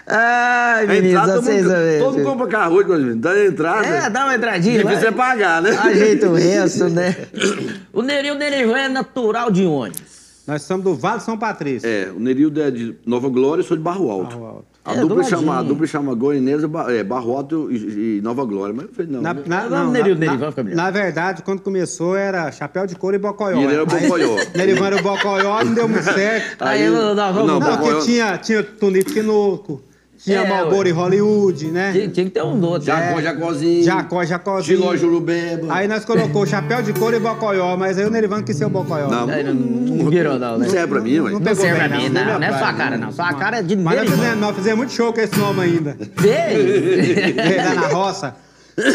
[0.10, 2.00] Ai, meninos, entrada, todo vocês mundo, sabem.
[2.00, 3.88] todo mundo compra carro hoje, mas dá a entrada.
[3.88, 4.84] É, dá uma entradinha.
[4.84, 5.70] Difícil é pagar, né?
[5.78, 7.16] Ajeita o resto, né?
[7.94, 10.02] O Nerildo Nerivan é natural de onde?
[10.48, 11.88] Nós somos do Vale São Patrício.
[11.88, 14.36] É, o Nerildo é de Nova Glória, eu sou de Barro Alto.
[14.36, 14.66] Barro Alto.
[14.86, 18.44] A, É, dupla chama, a dupla chama Goianesa, Ba- é, Barro Alto e, e Nova
[18.46, 18.74] Glória.
[18.74, 19.22] Mas eu falei, não.
[19.22, 19.42] Na, né?
[19.46, 23.16] na, Vamos, não, Nerildo, na- Nerivan, na- na verdade, quando começou era chapéu de couro
[23.16, 23.60] e bocoió.
[23.60, 24.36] E ele era Aí- bocoió.
[24.56, 26.64] Nerivan era o bocoió, não deu muito certo.
[26.64, 29.82] Aí, não, não, vamos- não, Não, bocoió- porque tinha, tinha Tunico Quinoco,
[30.24, 30.90] tinha É, Malboro ué.
[30.90, 31.92] e Hollywood, né?
[31.94, 32.86] Tinha, tinha que ter um outro.
[32.86, 33.24] Jacó, É.
[33.24, 33.84] Jacózinho.
[33.84, 34.78] Jacó, Jacózinho.
[34.78, 35.74] Giló, Jurubeba.
[35.74, 38.70] Aí nós colocou chapéu de couro e bocoió, mas aí o Nerivan quis ser o
[38.70, 39.08] bocoió.
[39.10, 40.66] Não, não, não virou, não, né?
[40.66, 41.32] Não serve pra mim, ué.
[41.32, 42.44] Não Não serve pra mim, não, não.
[42.44, 43.06] é sua cara, não.
[43.08, 43.12] não.
[43.14, 44.18] Sua cara é de Mas nós Nerivan.
[44.18, 45.98] fizemos, nós fizemos muito show com esse nome ainda.
[46.18, 48.36] Veio lá na roça.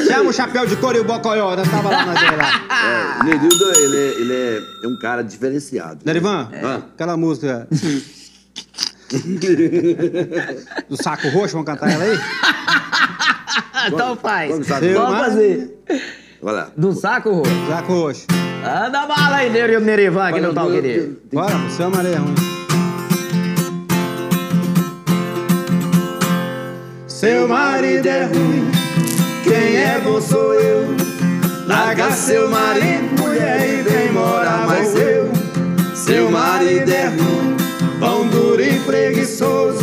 [0.06, 1.56] Chama o chapéu de couro e o bocoió.
[1.56, 2.50] Nós tava lá, nós veio lá.
[3.18, 5.98] É, o Nerildo, ele, é, ele é, é um cara diferenciado.
[6.04, 6.80] Nerivan, Ah.
[6.94, 7.66] aquela música
[10.88, 12.18] do saco roxo, vamos cantar ela aí?
[13.92, 14.54] então faz.
[14.54, 14.94] que?
[14.94, 15.78] Vamos fazer.
[16.42, 16.70] Vai lá.
[16.76, 17.66] Do saco roxo.
[17.68, 18.26] Saco roxo.
[18.64, 21.20] Anda bala aí, Nerildo Nerivan, aqui no tal querido.
[21.32, 22.34] Bora, o seu Maria Ruim.
[27.24, 28.70] Seu marido é ruim,
[29.44, 30.94] quem é bom sou eu.
[31.66, 35.30] Larga seu marido, mulher, e vem morar mais eu.
[35.94, 37.43] Seu marido é ruim,
[39.34, 39.80] preguiçoso.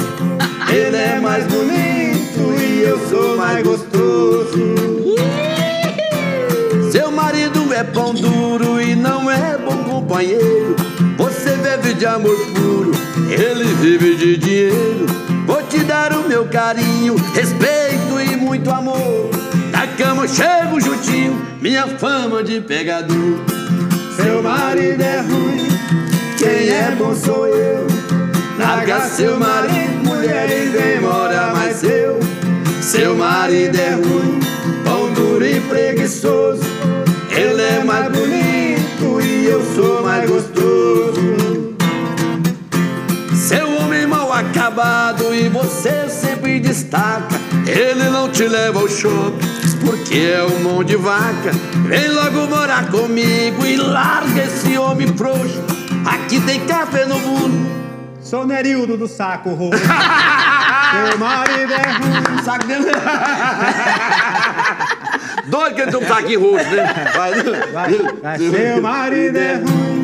[0.69, 4.51] Ele é mais bonito e eu sou mais gostoso.
[6.91, 10.75] Seu marido é pão duro e não é bom companheiro.
[11.17, 12.91] Você vive de amor puro,
[13.29, 15.05] ele vive de dinheiro.
[15.45, 19.29] Vou te dar o meu carinho, respeito e muito amor.
[19.71, 23.39] Da cama eu chego juntinho, minha fama de pegador.
[24.15, 25.67] Seu marido é ruim,
[26.37, 28.00] quem é bom sou eu.
[28.73, 32.17] Larga seu marido, mulher, e vem morar mais eu.
[32.81, 34.39] Seu marido é ruim,
[34.85, 36.63] pão duro e preguiçoso.
[37.29, 41.75] Ele é mais bonito e eu sou mais gostoso.
[43.35, 47.35] Seu homem mal acabado e você sempre destaca.
[47.67, 49.49] Ele não te leva ao shopping
[49.85, 51.51] porque é um mão de vaca.
[51.89, 55.61] Vem logo morar comigo e larga esse homem frouxo.
[56.05, 57.80] Aqui tem café no mundo.
[58.31, 59.77] Sou Nerildo do saco roxo.
[59.81, 62.43] Seu marido é ruim.
[62.45, 62.85] Saco dele.
[65.47, 67.11] Doido que ele tem um saquinho roxo, né?
[67.13, 67.33] Vai,
[67.73, 68.37] Vai, vai.
[68.37, 70.03] Seu marido é ruim,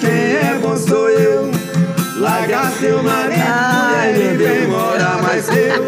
[0.00, 1.50] quem é bom sou eu.
[2.18, 3.42] Larga seu marido,
[4.14, 5.84] e meu vem morar mais eu.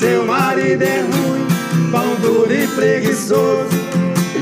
[0.00, 1.46] Seu marido é ruim,
[1.92, 3.68] pão duro e preguiçoso.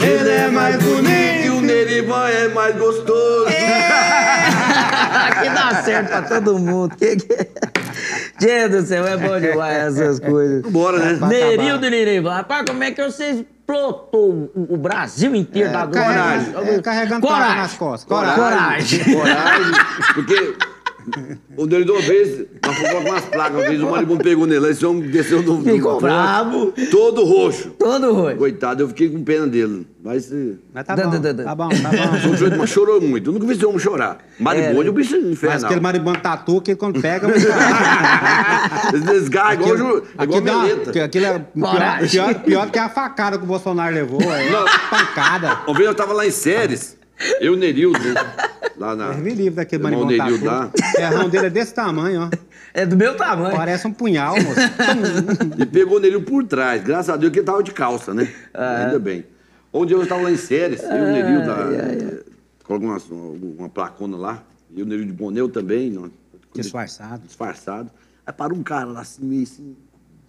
[0.01, 1.61] Ele é mais E o bonito.
[1.61, 3.45] Nerivan é mais gostoso.
[5.37, 6.94] Aqui dá certo pra todo mundo.
[6.96, 7.33] Que que...
[7.33, 7.49] é?
[8.40, 10.62] Gente do céu, é bom demais essas coisas.
[10.70, 11.27] Bora, né?
[11.29, 16.07] Nerildo Nerivan, rapaz, como é que você explotou o Brasil inteiro da droga?
[16.07, 17.57] carrega- é, carregando Coragem.
[17.57, 18.09] nas costas.
[18.09, 19.05] Coragem.
[19.14, 19.72] Coragem.
[20.14, 20.57] Porque
[21.57, 24.69] o Nerivan uma vez, nós fomos com umas placas, uma vez o maribundo pegou nele,
[24.71, 25.62] esse homem desceu no.
[25.62, 26.73] Ficou no- bravo.
[26.90, 27.71] Todo roxo.
[27.79, 28.37] Todo ruim.
[28.37, 29.87] Coitado, eu fiquei com pena dele.
[30.03, 30.31] Mas.
[30.33, 32.57] eh, Mas tá Dã, bom, tá bom, tá bom.
[32.59, 33.29] mas chorou muito.
[33.31, 34.19] Eu nunca vi esse homem chorar.
[34.38, 35.64] Maribundo é o bicho Mas infernal.
[35.66, 37.27] aquele maribondo tatu que quando pega...
[38.92, 40.90] Eles desgarram igual, Aquilo- igual aquilo, meleta.
[40.90, 44.21] é pior, pior, pior do que a facada que o Bolsonaro levou.
[44.23, 44.64] É Não.
[44.90, 45.59] pancada.
[45.66, 46.97] Uma vez eu tava lá em Séries,
[47.40, 47.98] eu e o Nerildo,
[48.76, 49.11] lá na.
[49.12, 50.70] Deus me livre daquele Irmão Nerildo lá.
[50.96, 52.31] O errão dele é desse tamanho, ó.
[52.74, 53.57] É do meu tamanho.
[53.57, 54.61] Parece um punhal, moço.
[55.59, 56.83] E pegou nele por trás.
[56.85, 58.31] Graças a Deus que ele tava de calça, né?
[58.52, 59.24] Ainda bem.
[59.72, 62.22] Um dia eu estava lá em Séries, eu e o Nerildo, da-
[62.64, 62.98] colocou uma,
[63.59, 64.42] uma placona lá,
[64.74, 65.94] e o Nerildo de Boneu também?
[66.55, 67.22] Disfarçado.
[67.26, 67.90] disfarçado.
[68.26, 69.76] Aí parou um cara lá assim, meio assim,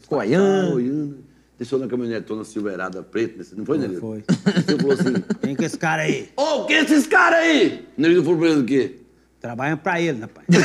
[0.08, 1.18] Coiando.
[1.58, 4.00] Desceu na caminhonetona silverada preta, não foi, Nerildo?
[4.00, 4.24] foi.
[4.64, 6.30] Você falou assim, Quem que é esse cara aí?
[6.36, 7.86] ô, que é esses caras aí?
[7.98, 8.96] O Nerildo falou pra ele o quê?
[9.40, 10.46] Trabalham pra ele, rapaz.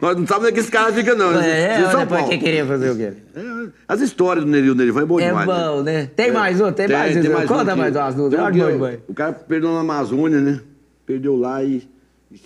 [0.00, 1.40] Nós não sabemos onde é que esse cara fica, não.
[1.40, 2.28] É, em São Paulo.
[2.28, 3.12] que queria fazer o quê?
[3.34, 5.48] É, As histórias do Nerildo Nerivan é bom É demais.
[5.48, 5.54] né?
[5.54, 6.10] bom, né?
[6.16, 7.46] Tem mais um, tem, mais um.
[7.46, 10.60] Conta mais umas tem um que mãe, o- cara perdeu na Amazônia, né?
[11.06, 11.88] Perdeu lá e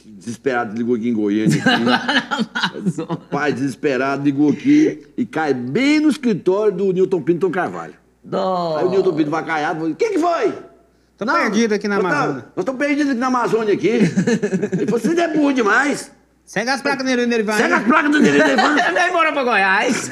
[0.07, 1.63] desesperado ligou aqui em Goiânia.
[1.63, 3.07] Aqui.
[3.31, 7.95] Pai, desesperado, ligou aqui e cai bem no escritório do Newton Pinto Carvalho.
[8.23, 8.79] Dó.
[8.79, 10.53] Aí o Nilton Pinto vacaiado, falou, o que que foi?
[11.19, 12.45] Tô perdido aqui na nós tá- Amazônia.
[12.57, 13.89] Nós estamos perdidos aqui na Amazônia aqui.
[14.73, 16.11] Ele falou, você é burro demais.
[16.47, 17.57] Segue as placas nele, nele vai.
[17.57, 18.93] Segue as placas do Neri Levante.
[18.93, 20.11] Vai embora pra Goiás.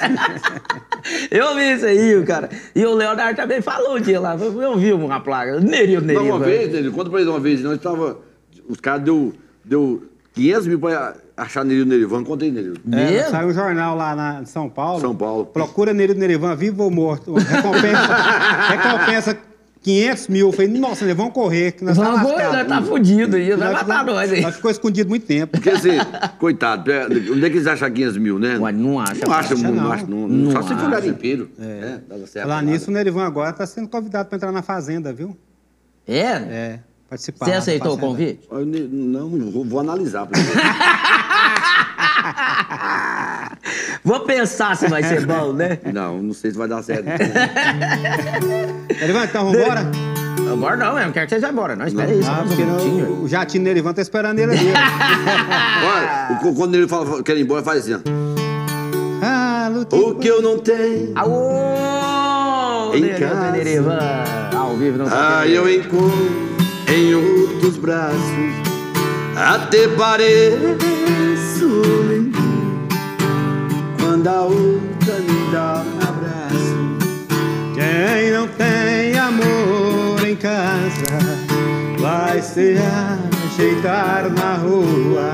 [1.31, 2.49] eu vi isso aí, cara.
[2.75, 4.35] E o Leonardo também falou um dia lá.
[4.39, 5.61] Eu vi uma placa.
[5.61, 6.23] Nerio, Não, Nerio.
[6.23, 8.19] uma vez, ele, conta pra ele uma vez, nós tava.
[8.67, 10.03] Os caras deu, deu
[10.35, 12.75] 500 mil pra achar Nerio Nerivan, contei Nerio.
[12.93, 15.01] É, saiu um jornal lá na, em São Paulo.
[15.01, 15.47] São Paulo.
[15.47, 17.35] Procura Nerido Nerivan, vivo ou morto.
[17.35, 18.17] Recompensa,
[18.69, 19.39] recompensa
[19.83, 20.47] 500 mil.
[20.49, 22.57] Eu falei, nossa, nós vamos correr, que nós tá Vamos, lascado.
[22.57, 24.41] nós tá fudido aí, vai matar nós aí.
[24.41, 25.53] Nós ficou escondido muito tempo.
[25.53, 25.99] Porque assim,
[26.39, 28.57] coitado, pé, onde é que eles acham 500 mil, né?
[28.59, 29.93] Ué, não acha, Não acha, acha, não, não.
[29.93, 30.29] acha, não.
[30.29, 30.89] Não Só se for acha.
[30.91, 31.51] garimpeiro.
[31.61, 31.99] É.
[32.09, 32.47] dava certo.
[32.49, 35.37] Falar nisso, o Nerivan agora está sendo convidado para entrar na Fazenda, viu?
[36.07, 36.21] É?
[36.21, 36.81] É,
[37.13, 37.45] participar.
[37.47, 38.41] Você aceitou o convite?
[38.51, 40.27] Eu ne- Não, vou, vou analisar.
[44.05, 45.79] Vou pensar se vai ser bom, né?
[45.93, 47.05] não, não sei se vai dar certo.
[49.01, 49.87] Nerivan, então vambora?
[50.53, 51.77] Agora não, eu não quero que vocês vão embora.
[51.77, 53.09] Não, espera aí, só Ah, um porque minutinho.
[53.11, 54.73] não- o jatinho Nerivan tá esperando ele ali.
[56.35, 58.01] Olha, o- quando ele fala, quer ir embora, faz assim, ó.
[59.23, 60.01] ah, lutei.
[60.01, 62.93] O que eu não tenho, Aô!
[62.95, 63.53] Em casa.
[64.59, 66.52] Ao vivo não ah, eu encontro
[66.93, 68.53] em outros braços.
[69.35, 70.83] Até pareço
[73.99, 76.77] quando a outra me dá um abraço.
[77.75, 81.19] Quem não tem amor em casa
[81.99, 82.77] vai se
[83.47, 85.33] ajeitar na rua.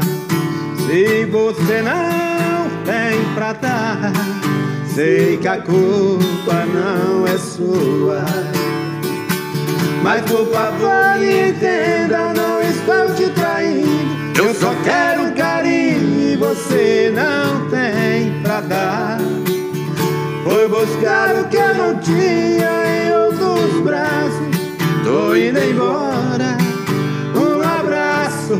[0.87, 4.13] Se você não tem pra dar,
[4.95, 8.25] sei que a culpa não é sua.
[10.03, 14.39] Mas por favor me entenda, não estou te traindo.
[14.39, 19.19] Eu só quero carinho e você não tem pra dar.
[20.45, 24.49] Foi buscar o que eu não tinha em outros braços.
[25.05, 26.57] Tô indo embora.
[27.35, 28.59] Um abraço.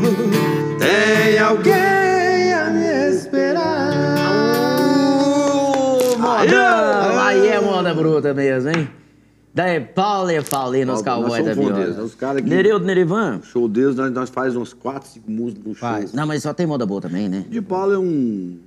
[0.77, 3.79] Tem alguém a me esperar.
[7.25, 8.89] Aí é moda bruta mesmo, hein?
[9.53, 12.03] Daí, Paulo e Paulinho nos cowboys da viola.
[12.03, 13.41] os caras que- Nerildo, Nerivan?
[13.43, 15.89] Show deles, nós, nós faz uns 4, 5 músicas no show.
[15.89, 16.13] Faz.
[16.13, 17.45] Não, mas só tem moda boa também, né?
[17.49, 18.57] De Paulo é um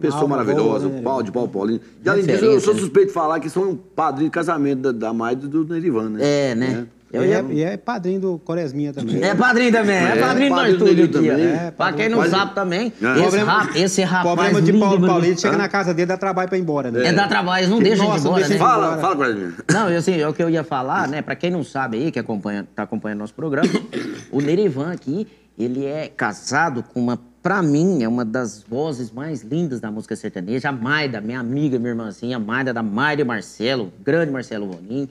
[0.00, 1.80] pessoa maravilhosa, boa, né, o Paulo de Paulo Paulinho.
[2.04, 4.92] E além disso, eu sou suspeito de falar que são um padrinho de casamento da,
[4.92, 6.18] da Maide e do Nerivan, né?
[6.22, 6.86] É, né?
[7.12, 9.20] Eu E é, e é padrinho do Coresminha também.
[9.22, 11.66] É padrinho também, é, É, padrinho do padrinho nós tudo dele aqui.
[11.66, 13.10] É, pra quem não Mas- sabe também, É.
[13.12, 15.10] esse, Problema- rap, esse rapaz Problema de lindo, Paulo bonito.
[15.12, 15.58] Paulinho, chega Hã?
[15.58, 17.06] na casa dele, dá trabalho pra ir embora, né?
[17.06, 18.54] É dar trabalho, eles não deixam Nossa, de embora, deixa né?
[18.54, 19.00] de Fala, embora.
[19.00, 19.52] fala mim.
[19.72, 21.20] Não, eu, assim, é o que eu ia falar, né?
[21.20, 23.68] Pra quem não sabe aí, que acompanha, tá acompanhando nosso programa,
[24.30, 25.26] o Nerivan aqui,
[25.58, 30.14] ele é casado com uma, pra mim, é uma das vozes mais lindas da música
[30.14, 34.66] sertaneja, a Maida, minha amiga, minha irmãzinha, a Maida da Maida e Marcelo, grande Marcelo
[34.70, 35.08] Ronin,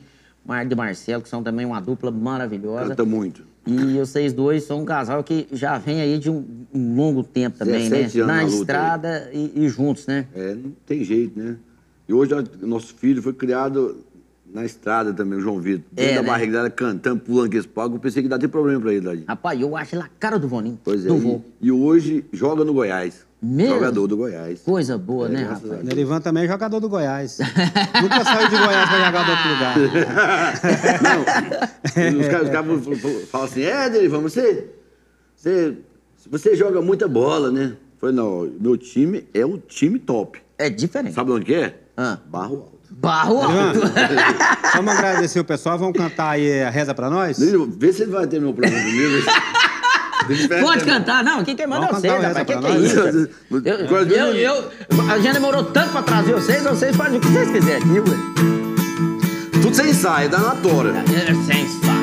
[0.50, 2.90] Maida e Marcelo, que são também uma dupla maravilhosa.
[2.90, 3.44] Canta muito.
[3.68, 7.60] E vocês dois são um casal que já vem aí de um, um longo tempo
[7.60, 7.98] também, né?
[7.98, 10.26] 17 anos Na na estrada e, e juntos, né?
[10.34, 11.56] É, não tem jeito, né?
[12.08, 12.32] E hoje
[12.64, 13.98] nosso filho foi criado
[14.52, 15.86] na estrada também, o João Vitor.
[15.92, 16.28] Dentro É, da né?
[16.28, 17.98] barriga dela, cantando, pulando esse palco.
[17.98, 19.24] Eu pensei que dá ter problema pra ele ali.
[19.28, 20.80] Rapaz, eu acho ele a cara do Voninho.
[20.84, 21.10] Pois é.
[21.12, 23.24] E, e hoje joga no Goiás.
[23.42, 23.76] Mesmo?
[23.76, 24.60] Jogador do Goiás.
[24.62, 25.84] Coisa boa, É, né, rapaz?
[25.84, 27.38] Nerivan também é jogador do Goiás.
[28.02, 29.76] Nunca saiu de Goiás pra jogar do outro lugar.
[31.02, 34.68] Não, os caras os caras falam- assim, é, Derivan, você,
[35.36, 35.78] você,
[36.30, 37.74] você joga muita bola, né?
[37.94, 40.42] Eu falei, não, meu time é o time top.
[40.58, 41.14] É diferente.
[41.14, 41.80] Sabe onde que é?
[41.96, 42.18] Ah.
[42.26, 42.80] Barro Alto.
[42.92, 44.76] Barro Nerivan, alto.
[44.76, 47.38] vamos agradecer o pessoal, vamos cantar aí a reza pra nós?
[47.78, 49.24] Vê se ele vai ter meu problema comigo.
[50.62, 51.44] Pode cantar, não.
[51.44, 52.46] Quem quem manda é vocês, rapaz.
[52.46, 53.30] Que que é isso?
[53.66, 54.72] Eu, eu, eu-
[55.12, 58.18] a gente demorou tanto pra trazer vocês, vocês fazem o que vocês quiserem aqui, ué.
[59.62, 60.94] Tudo sem ensaio, dá na tora.
[61.00, 62.00] É sem ensaio.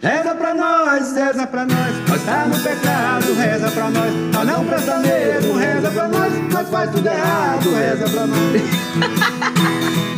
[0.00, 4.64] Reza pra nós, reza pra nós, nós tá no pecado, reza pra nós, nós não
[4.66, 8.62] presta mesmo, reza pra nós, nós faz tudo errado, reza pra nós.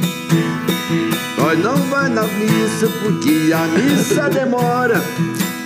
[1.38, 5.00] Nós não vai na missa porque a missa demora.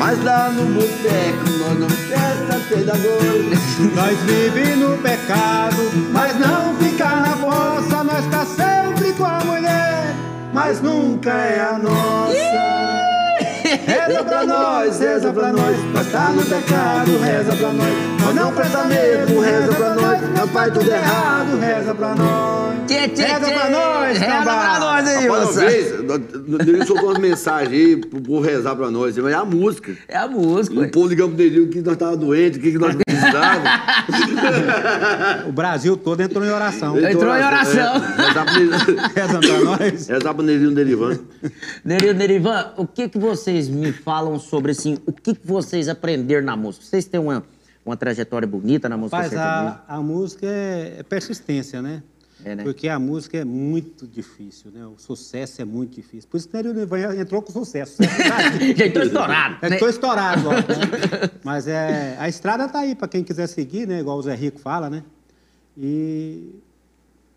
[0.01, 3.59] Mas lá no boteco nós não festa pedagogos.
[3.95, 5.77] Nós vive no pecado,
[6.11, 10.15] mas não fica na fossa, nós tá sempre com a mulher,
[10.55, 12.33] mas nunca é a nossa.
[13.87, 18.53] Reza pra nós, reza pra nós, nós tá no pecado, reza pra nós, nós não
[18.55, 22.71] presta mesmo, reza pra nós, nós faz tudo errado, reza pra nós.
[22.87, 23.53] Tchê, tchê, Reza tchê.
[23.53, 24.81] pra nós, Reza pra cambada.
[24.81, 25.57] nós aí, Rapaz,
[26.49, 29.17] uma vez, soltou umas mensagens aí pro povo rezar pra nós.
[29.17, 29.97] Mas é a música.
[30.09, 30.81] É a música.
[30.81, 33.71] O povo ligando pro Nelinho que nós tava doentes, o que, que nós precisávamos.
[35.49, 36.99] O Brasil todo entrou em oração.
[36.99, 37.95] Entrou em oração.
[37.97, 40.07] É, rezar pro Nelinho- Rezando pra nós.
[40.09, 41.19] rezar pro Nelinho Derivan.
[41.85, 46.45] Nerio, Nerivan, o que que vocês me falam sobre, assim, o que que vocês aprenderam
[46.45, 46.85] na música?
[46.85, 47.43] Vocês têm uma,
[47.91, 52.03] uma trajetória bonita na música Mas a, a música é, é persistência, né?
[52.45, 52.65] É, né?
[52.65, 54.87] Porque a música é muito difícil, né?
[54.87, 56.29] O sucesso é muito difícil.
[56.31, 58.03] Por isso que o Nery entrou com sucesso.
[58.77, 59.75] Já entrou estourado, né?
[59.75, 61.31] Estou estourado, ó, né?
[61.45, 64.01] Mas é, a estrada tá aí para quem quiser seguir, né?
[64.01, 65.03] Igual o Zé Rico fala, né?
[65.77, 66.55] E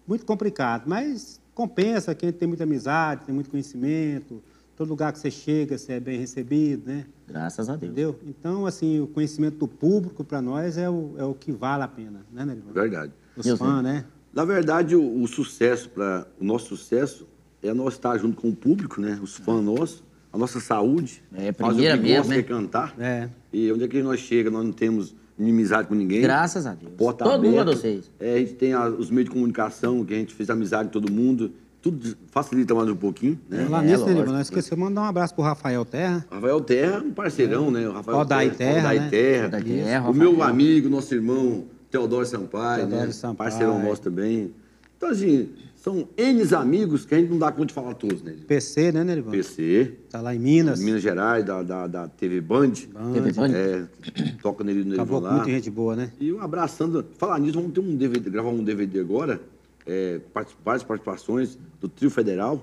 [0.07, 4.43] muito complicado, mas compensa quem tem muita amizade, tem muito conhecimento.
[4.75, 7.05] Todo lugar que você chega, você é bem recebido, né?
[7.27, 7.91] Graças a Deus.
[7.91, 8.19] Entendeu?
[8.25, 11.87] Então, assim, o conhecimento do público para nós é o, é o que vale a
[11.87, 12.71] pena, né, Nerivan?
[12.73, 13.11] Verdade.
[13.37, 14.05] Os Eu fãs, né?
[14.33, 17.27] Na verdade, o, o sucesso, para o nosso sucesso,
[17.61, 19.19] é nós estar junto com o público, né?
[19.21, 21.23] Os fãs nossos, a nossa saúde.
[21.35, 22.39] É, fazer primeira o que mesmo, gosta, né?
[22.39, 22.95] é cantar.
[22.99, 23.29] É.
[23.53, 26.21] E onde é que nós chega, nós não temos inimizade com ninguém.
[26.21, 26.93] Graças a Deus.
[26.97, 27.71] Porta Todo mundo aberta.
[27.71, 28.11] a vocês.
[28.19, 30.93] É, a gente tem a- os meios de comunicação, que a gente fez amizade com
[30.93, 31.51] todo mundo.
[31.83, 33.67] Tudo facilita mais um pouquinho, né?
[33.69, 34.05] Lá É, nisso.
[34.05, 36.25] Nerivan, nós esquecemos de mandar um abraço pro Rafael Terra.
[36.31, 37.85] Rafael Terra, um parceirão, né?
[37.89, 39.09] O Rafael Odaí Terra, Odaí né?
[39.09, 39.47] Terra.
[39.47, 43.11] Odaí Terra, o meu amigo, nosso irmão, Teodoro Sampaio, Teodoro né?
[43.11, 43.49] Sampaio.
[43.49, 44.53] Parceirão nosso também.
[44.95, 48.33] Então, assim, são N amigos que a gente não dá conta de falar todos, né?
[48.47, 49.31] PC, né, Nerivan?
[49.31, 50.79] PC, Tá lá em Minas.
[50.79, 52.71] Minas Gerais, da, da, da TV Band.
[53.13, 53.49] TV Band?
[53.53, 53.83] É,
[54.41, 55.33] toca nele no com lá.
[55.33, 56.11] muita gente boa, né?
[56.17, 57.05] E um abraçando.
[57.17, 59.41] Falar nisso, vamos ter um DVD, gravar um DVD agora.
[59.85, 60.19] É,
[60.63, 62.61] várias participações do Trio Federal.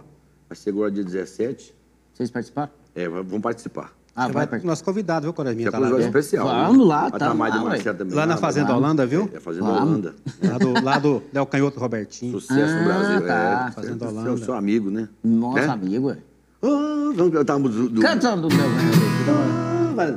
[0.49, 1.75] Vai ser agora dia 17.
[2.15, 2.71] Vocês participaram?
[2.95, 3.93] É, vão participar.
[4.17, 5.71] Ah, vai vai, nosso convidado, viu, Coraminha?
[5.71, 6.05] Tem Tá lá, né?
[6.05, 6.47] especial.
[6.47, 7.63] Vamos lá, Vai tá tá mais lá.
[7.63, 8.15] Marcelo também.
[8.15, 8.83] lá na Fazenda vamos.
[8.83, 9.31] Holanda, viu?
[9.33, 9.83] É, Fazenda Vamos.
[9.83, 10.15] Holanda.
[10.43, 12.33] Lá do, lá do Del Canhoto Robertinho.
[12.41, 13.27] Sucesso no Ah, Brasil.
[13.27, 13.67] tá.
[13.69, 14.45] É, Fazenda é, é o Holanda.
[14.45, 15.09] seu amigo, né?
[15.23, 15.67] Nosso Né?
[15.69, 16.19] amigo, ué.
[16.63, 17.89] Ah, vamos cantar a música do.
[17.91, 18.01] do...
[18.03, 20.09] Cantando do meu Ah, vai.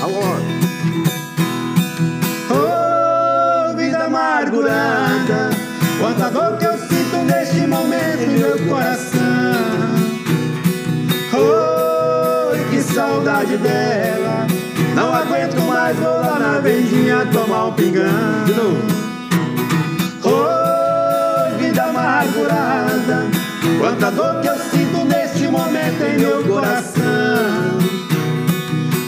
[0.00, 0.18] Alô.
[2.50, 5.47] Ô, vida amargurada,
[6.08, 9.20] quanta dor que eu sinto neste momento em meu coração.
[11.34, 14.46] Oi, que saudade dela.
[14.94, 18.44] Não aguento mais, vou lá na vendinha tomar um pingão.
[18.46, 18.82] De novo.
[20.24, 23.26] Oi, vida amargurada,
[23.78, 27.02] quanta dor que eu sinto neste momento em meu coração.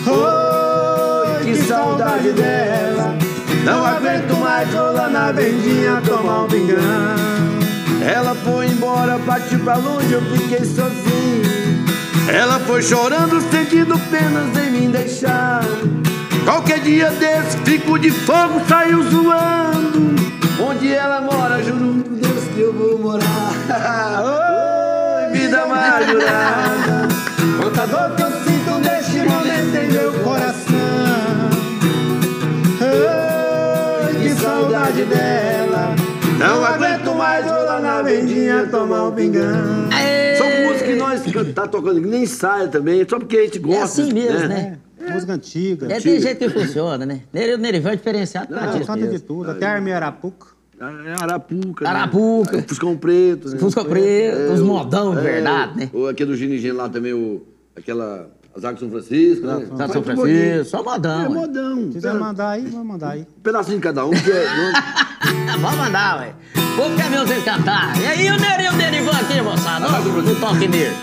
[0.06, 2.99] Oi, que saudade dela.
[3.70, 6.76] Não aguento mais, lá na vendinha tomar um pingão.
[8.04, 11.84] Ela foi embora, partiu pra longe, eu fiquei sozinho.
[12.28, 15.60] Ela foi chorando, sentindo penas em me deixar.
[16.44, 20.16] Qualquer dia desse, fico de fogo, saiu zoando.
[20.60, 23.22] Onde ela mora, juro por Deus que eu vou morar.
[25.30, 27.08] Oi, vida amargurada.
[27.60, 28.16] Quanta dor
[35.10, 35.94] dela.
[36.38, 39.88] Não aguento mais, vou lá na vendinha tomar um pingão.
[40.38, 40.94] São músicas que
[41.34, 43.84] nós tá tocando, que nem ensaia também, só porque a gente gosta.
[43.84, 44.78] assim mesmo, né?
[44.98, 45.86] É, música antiga.
[45.92, 47.20] É tem jeito que funciona, né?
[47.32, 50.46] Nele, Nerivan é diferenciado Ah, causa disso canta de tudo, até a Arminha Arapuca.
[50.80, 51.84] É Arapuca.
[51.84, 51.90] né?
[51.90, 52.56] Arapuca.
[52.58, 53.48] É, Fuscão Preto.
[53.50, 53.58] né?
[53.58, 55.90] Fusca Preto, os o- modão de verdade, né?
[55.92, 57.42] O, aquele do Gino e Gino lá também, o,
[57.76, 58.30] aquela...
[58.56, 59.66] As Águas de São Francisco, né?
[59.70, 61.24] Tá Faz São um Francisco, só modão.
[61.24, 61.76] É modão.
[61.86, 63.20] Se quiser Pera- mandar aí, vamos mandar aí.
[63.20, 64.46] Um pedacinho de cada um, que é...
[65.54, 66.34] não- Vamos mandar, ué.
[66.56, 67.96] O povo quer ver vocês cantar.
[68.00, 69.86] E aí, o Neri o aqui, moçada.
[69.86, 70.94] Ó, no toque nele.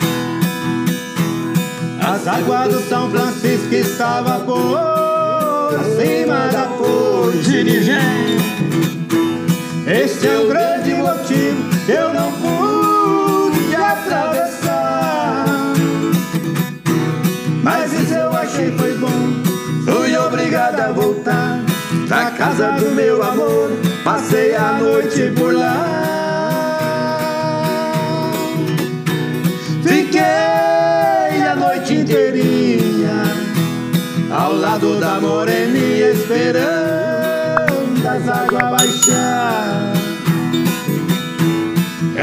[2.02, 7.50] As águas do São Francisco estavam por acima da ponte.
[7.50, 8.38] Dirigente.
[9.86, 12.67] Este é o grande motivo que eu não pude
[22.38, 23.72] casa do meu amor.
[24.04, 26.04] Passei a noite por lá.
[29.84, 33.24] Fiquei a noite inteirinha
[34.32, 36.68] ao lado da moreninha esperando
[38.08, 39.94] as águas baixar.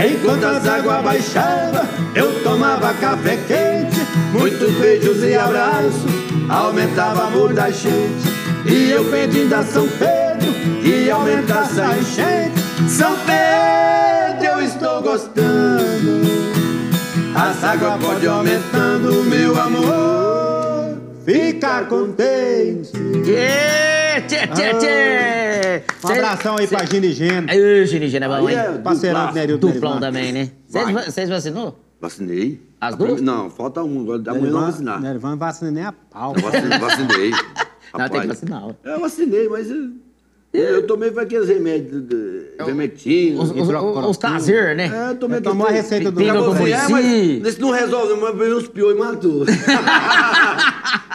[0.06, 4.00] Enquanto as águas baixavam, eu tomava café quente,
[4.32, 6.04] muitos beijos e abraços,
[6.48, 8.43] aumentava o amor da gente.
[8.66, 12.60] E eu pedindo a São Pedro que aumentasse a enchente.
[12.88, 16.22] São Pedro, eu estou gostando.
[17.34, 20.98] As águas podem aumentando, meu amor.
[21.24, 22.90] Ficar contente.
[22.92, 25.82] Tchê, tchê, tchê, tchê.
[26.04, 27.50] Um abração aí pra Gina e.
[27.50, 28.56] Aí, Ginigena é bom, hein?
[28.56, 29.34] é Parceirão do.
[29.34, 30.06] Nerildo Duplão Nerivan.
[30.06, 30.50] também, né?
[31.06, 31.78] Vocês vacinou?
[32.00, 32.60] Vacinei.
[32.80, 33.20] As duas?
[33.20, 34.02] Não, falta um.
[34.02, 35.00] Agora Amanhã eu não vou vacinar.
[35.00, 36.34] Nerivan não vacina nem a pau.
[36.36, 37.30] Eu vacinei.
[37.98, 38.76] Não, tem que Rapaz, vacinar.
[38.84, 39.90] Eu vacinei, mas eu,
[40.52, 43.42] eu tomei vai aqueles remédios de Vermectina.
[43.42, 43.68] Os, os,
[44.08, 44.90] os, caseiros, né?
[44.92, 48.36] É, eu tomei Ele tomou a receita do assim, é, mas esse não resolve, mas
[48.36, 49.44] veio uns pior e matou.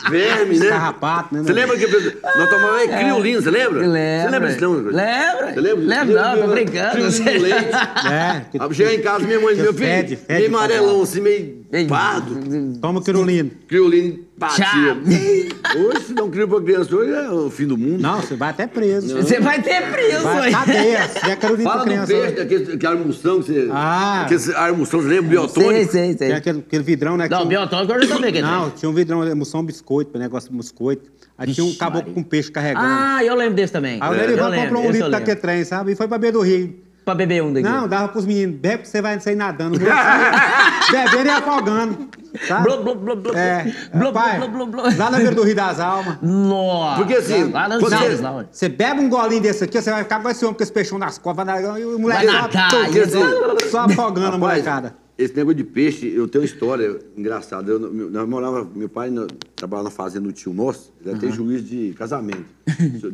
[0.09, 0.69] Verme, né?
[0.69, 3.87] Carrapato, né, Você lembra que nós tomávamos é, criolina, você lembra?
[3.87, 4.21] Lembra.
[4.23, 4.73] Você lembra disso, não?
[4.73, 5.53] Lembra.
[5.53, 5.85] Você lembra?
[5.85, 6.91] Lembro, não, tô brincando.
[6.91, 7.69] Criolina de leite.
[8.09, 11.21] É, que- Cheguei em casa, minha mãe, que meu filho, fede, fede meio amarelão, assim,
[11.21, 11.87] meio Ei.
[11.87, 12.35] pardo.
[12.81, 13.51] Toma quirulino.
[13.67, 14.17] Criolina
[14.47, 15.81] Tchau.
[15.81, 18.01] Hoje, se não crio pra criança, hoje é o fim do mundo.
[18.01, 19.15] Não, você vai até preso.
[19.17, 20.53] Você vai ter preso, Vai hein?
[20.55, 21.07] cadeia.
[21.09, 22.25] Se der quirulino Fala pra do criança.
[22.27, 23.69] peixe, aquele, aquele armução que você...
[23.71, 24.21] Ah.
[24.23, 25.21] Aquele armução, você lembra?
[25.23, 25.91] Sei, Biotônico?
[25.91, 26.31] sei, Tem sei.
[26.33, 27.27] aquele, aquele vidrão, né?
[27.29, 28.69] Não, um- biotônico eu já sabia que Não, não.
[28.71, 31.11] tinha um vidrão, emoção biscoito, negócio de biscoito.
[31.37, 32.85] Aí tinha um caboclo com peixe carregando.
[32.87, 33.97] Ah, eu lembro desse também.
[34.01, 35.11] Aí o lembro, comprou um litro lembro.
[35.11, 35.91] daquele trem, sabe?
[35.91, 36.75] E foi pra beira do rio.
[37.09, 37.67] Pra beber um daqui.
[37.67, 38.55] Não, dava pros meninos.
[38.59, 39.79] Bebe que você vai sair nadando.
[40.91, 42.09] Bebendo e afogando.
[42.47, 42.63] Sabe?
[42.63, 43.35] Blub, blub, blub, blub.
[43.37, 43.73] É.
[43.93, 44.95] Blub, Pai, blub, blub, blub.
[44.97, 46.17] Lá na beira do Rio das Almas.
[46.21, 46.97] Nossa.
[46.97, 48.45] Porque assim, Lá nas quando Almas, você- lá.
[48.51, 50.97] Você bebe um golinho desse aqui, você vai ficar com esse homem com esse peixão
[50.99, 54.37] nas costas, vai nadar, e o moleque Vai só- nadar, só, só, só afogando a
[54.37, 54.93] molecada.
[55.17, 57.69] Esse negócio de peixe, eu tenho uma história engraçada.
[57.71, 61.67] Eu, nós morava, meu pai no- trabalhava na fazenda do tio nosso, ele até juiz
[61.67, 62.45] de casamento.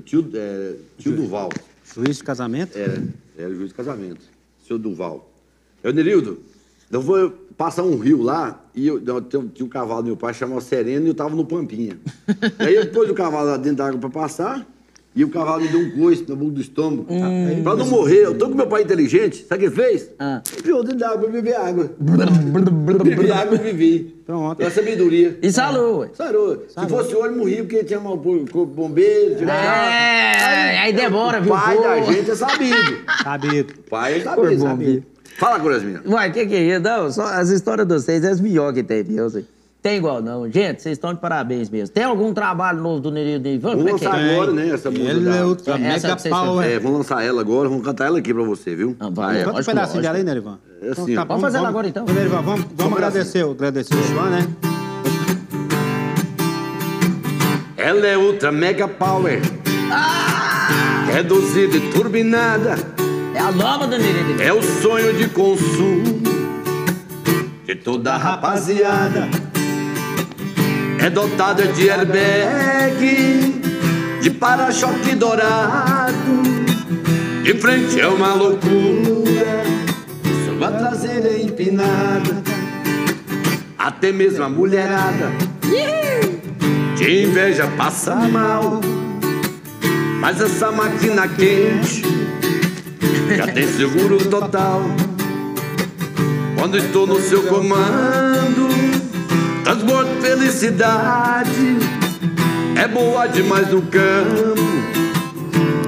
[0.03, 1.49] Tio, é, tio Duval,
[1.95, 2.77] Juiz de casamento?
[2.77, 3.01] era,
[3.37, 4.21] era juiz de casamento.
[4.65, 5.31] Seu Duval.
[5.83, 6.39] Eu, Nerildo,
[6.91, 10.33] eu vou passar um rio lá, e eu, eu tinha, um cavalo do meu pai,
[10.33, 11.99] chamava Sereno, e eu tava no Pampinha.
[12.59, 14.67] Aí ele pôs o cavalo lá dentro da água pra passar,
[15.15, 17.05] e o cavalo me deu um coice na boca do estômago.
[17.63, 20.11] Pra não morrer, eu tô com meu pai inteligente, sabe o que ele fez?
[20.19, 20.41] Ah.
[20.59, 21.91] Enfiou dentro da água pra beber água.
[23.03, 24.15] Bebi água e vivi.
[24.25, 24.61] Pronto.
[24.61, 25.37] É sabedoria.
[25.41, 26.09] E salou, ué.
[26.13, 26.65] Sarou.
[26.67, 31.53] Se fosse hoje, morria porque tinha mal corpo bombeiro, tinha É, aí demora, viu?
[31.53, 32.97] O pai da gente é sabido.
[33.23, 33.73] Sabido.
[33.79, 34.61] O pai é sabido.
[34.61, 35.03] Sabido.
[35.37, 36.01] Fala, Curasminha.
[36.05, 36.79] Uai, que que é isso?
[36.81, 39.25] Não, só as histórias de vocês é as melhores que tem, viu?
[39.25, 39.45] assim.
[39.85, 40.51] Tem igual não.
[40.51, 41.93] Gente, vocês estão de parabéns mesmo.
[41.93, 43.75] Tem algum trabalho novo do Nerio de Ivan?
[43.75, 44.33] Vamos é que lançar é?
[44.33, 45.11] agora, né, essa música.
[45.11, 46.67] Ele é ultra Essa mega power.
[46.67, 48.95] É, vamos lançar ela agora, vamos cantar ela aqui pra você, viu?
[48.99, 49.43] Ah, vai, é.
[49.43, 50.57] Canta um pedacinho dela aí, Nerivan.
[50.81, 51.25] É assim, ó.
[51.25, 52.03] Vamos fazer ela agora, então.
[52.03, 54.47] Nerivan, vamos, vamos agradecer, agradecer o João, né?
[57.77, 59.39] Ela é ultra mega power.
[61.13, 62.75] Reduzida e turbinada.
[63.35, 66.23] É a nova do Nerio de É o sonho de consumo
[67.65, 69.44] de toda a rapaziada.
[71.05, 73.61] É dotada de airbag,
[74.23, 76.41] de para-choque dourado.
[77.43, 79.61] De frente é uma loucura,
[80.43, 82.41] sua traseira empinada.
[83.77, 85.31] Até mesmo a mulherada
[86.95, 88.81] de inveja passa mal.
[90.19, 92.01] Mas essa máquina quente
[93.37, 94.81] já tem seguro total.
[96.57, 98.94] Quando estou no seu comando,
[99.65, 101.77] transbordo felicidade.
[102.75, 104.55] É boa demais no campo,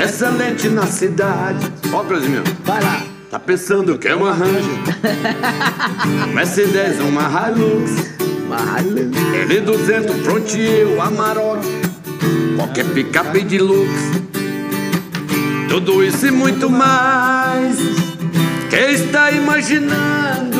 [0.03, 1.71] excelente na cidade.
[1.93, 3.03] Ó, Brasil, Vai lá.
[3.29, 4.63] tá pensando que é uma Ranger?
[6.33, 8.17] Mercedes, uma Hilux.
[9.47, 11.61] L200 Frontier, Amarok.
[12.55, 13.91] Qualquer picape de lux.
[15.69, 17.77] Tudo isso e muito mais.
[18.69, 20.56] Quem está imaginando?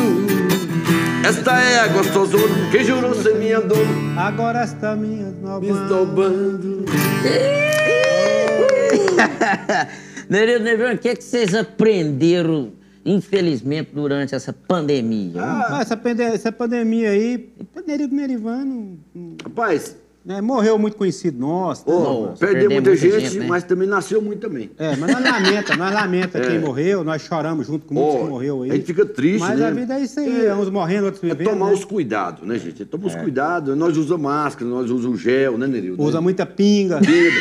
[1.28, 4.20] Esta é a gostosona que jurou ser minha dona.
[4.22, 5.60] Agora está minha nova.
[5.60, 6.84] Me esnobando.
[10.28, 12.72] Nerio de Ivan, o que, que vocês aprenderam,
[13.04, 15.40] infelizmente, durante essa pandemia?
[15.42, 17.50] Ah, essa, pande- essa pandemia aí,
[17.86, 19.96] Nerivan Nerivan não- não- Rapaz,
[20.28, 21.84] né, morreu muito conhecido nosso.
[21.88, 21.94] né?
[21.94, 23.46] perdeu perdeu muita, muita gente, gente, né?
[23.46, 24.70] mas também nasceu muito também.
[24.76, 26.40] É, mas nós lamenta, nós lamenta É.
[26.42, 28.70] quem morreu, nós choramos junto com muitos Ó, que morreu aí.
[28.70, 29.66] a gente fica triste, Mas né?
[29.66, 30.54] a vida é isso aí, É.
[30.54, 31.48] uns morrendo, outros É vivendo.
[31.48, 31.72] tomar né?
[31.72, 32.84] os cuidados, né, gente?
[32.84, 33.74] Toma os cuidados.
[33.76, 36.02] Nós usamos máscara, nós usamos gel, né, Nerildo?
[36.02, 36.98] Usa muita pinga.
[37.00, 37.40] Pinga,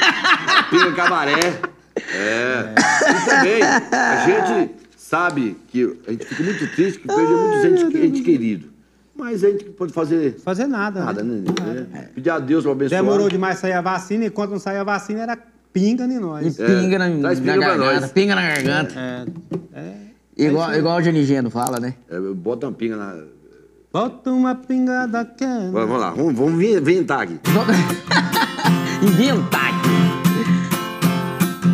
[0.70, 1.60] pinga cabaré.
[2.16, 2.74] É.
[3.12, 8.02] E também, a gente sabe que a gente fica muito triste que perdeu muitos entes,
[8.02, 8.70] entes queridos.
[9.18, 11.04] Mas a gente pode fazer Fazer nada.
[11.04, 11.44] nada, né?
[11.44, 11.88] né?
[11.94, 12.02] É.
[12.14, 13.02] Pedir a Deus para abençoar.
[13.02, 15.38] Demorou demais sair a vacina, e quando não saía a vacina era
[15.74, 16.56] pinga em E nós.
[16.58, 19.00] pinga na, traz na pinga pra garganta, pinga na garganta.
[19.00, 19.26] É,
[19.80, 19.94] é.
[20.38, 21.96] Igual, igual o Genigeno fala, né?
[22.10, 23.16] É, bota uma pinga na.
[23.92, 25.72] Bota uma pinga daquela.
[25.72, 27.40] Vamos lá, vamos, vamos inventar aqui.
[29.02, 29.72] Inventar.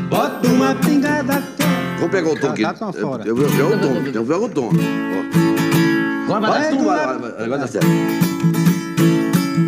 [0.10, 1.74] Bota uma pinga daquela.
[1.98, 2.62] Vamos pegar o tom aqui.
[2.62, 3.24] tá tão fora.
[3.26, 5.73] Eu, eu, eu, eu, o tom, eu tu,
[6.28, 6.86] tudo.
[6.86, 7.88] vai, vai, agora dá certo.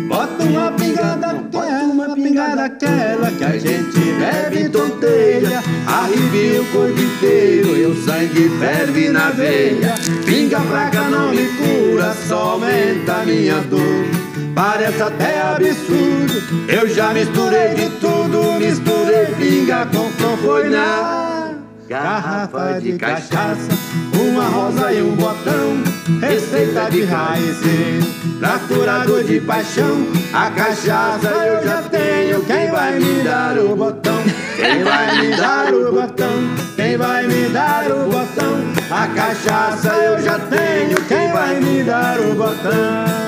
[0.08, 2.14] Bota uma pinga daquela.
[2.14, 5.62] pinga daquela que a gente bebe tonteia.
[5.86, 9.94] Arrepia o corpo inteiro e o sangue ferve na veia.
[10.24, 14.26] Pinga fraca não me cura, só aumenta minha dor.
[14.54, 20.06] Parece até absurdo, eu já misturei de tudo, misturei pinga com
[20.38, 21.54] foi na
[21.88, 23.68] garrafa de cachaça,
[24.14, 25.82] uma rosa e um botão,
[26.20, 28.06] receita de raizeiro,
[28.38, 34.22] pra curador de paixão, a cachaça eu já tenho, quem vai me dar o botão?
[34.56, 36.56] Quem vai me dar o botão?
[36.76, 38.72] Quem vai me dar o botão?
[38.90, 43.26] A cachaça eu já tenho, quem vai me dar o botão?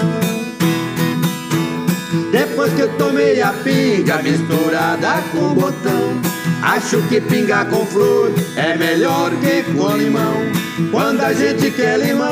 [2.31, 6.21] Depois que eu tomei a pinga misturada com botão
[6.63, 12.29] Acho que pingar com flor é melhor que com limão Quando a gente quer limão,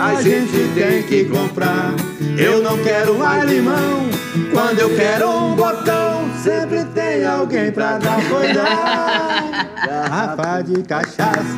[0.00, 1.94] a gente tem que comprar.
[2.36, 4.08] Eu não quero mais limão.
[4.52, 11.56] Quando eu quero um botão Sempre tem alguém pra dar cuidar Garrafa de cachaça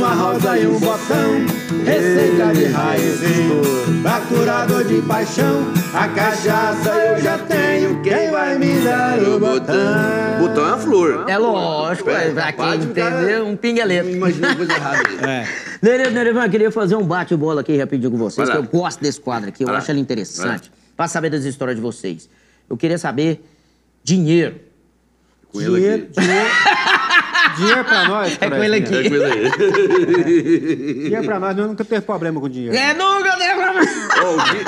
[0.00, 1.46] uma rosa e um botão,
[1.84, 3.60] receita de raizinho,
[4.02, 10.38] pra curador de paixão, a cachaça eu já tenho, quem vai me dar o botão?
[10.40, 11.24] Botão é uma flor.
[11.28, 14.08] É lógico, é, pra quem Pode ficar- entender, um pingueleto.
[14.08, 15.02] Imagina coisa errada.
[15.28, 15.46] É.
[15.82, 19.50] Nerevan, Nerevan, queria fazer um bate-bola aqui rapidinho com vocês, que eu gosto desse quadro
[19.50, 20.72] aqui, eu acho ele interessante.
[20.96, 22.26] Pra saber das histórias de vocês.
[22.68, 23.44] Eu queria saber
[24.02, 24.56] dinheiro.
[25.52, 26.20] Com ele Dinheiro, aqui.
[26.20, 26.48] dinheiro,
[27.56, 28.38] dinheiro pra nós.
[28.40, 28.94] É com ele aqui.
[28.96, 29.50] É com ele aí.
[31.04, 32.76] Dinheiro pra nós, nós nunca teve problema com dinheiro.
[32.76, 33.80] É nunca deu problema.
[34.22, 34.64] Ó, o di-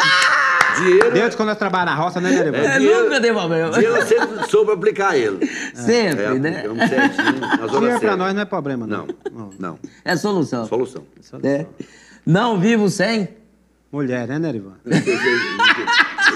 [0.84, 2.58] dinheiro, Desde quando nós trabalhamos na roça, né, né, Levan?
[2.58, 3.70] É dinheiro- nunca deu problema.
[3.72, 5.46] dinheiro eu sempre soube aplicar ele.
[5.74, 6.50] Sempre, É, né?
[6.50, 9.06] aplicamos certinho, nas horas Dinheiro pra nós não é problema, não.
[9.32, 9.78] Não, não.
[10.04, 10.66] É solução.
[10.66, 11.04] Solução.
[11.42, 11.66] É.
[12.26, 13.28] Não vivo sem.
[13.90, 14.74] Mulher, né, Nerivan?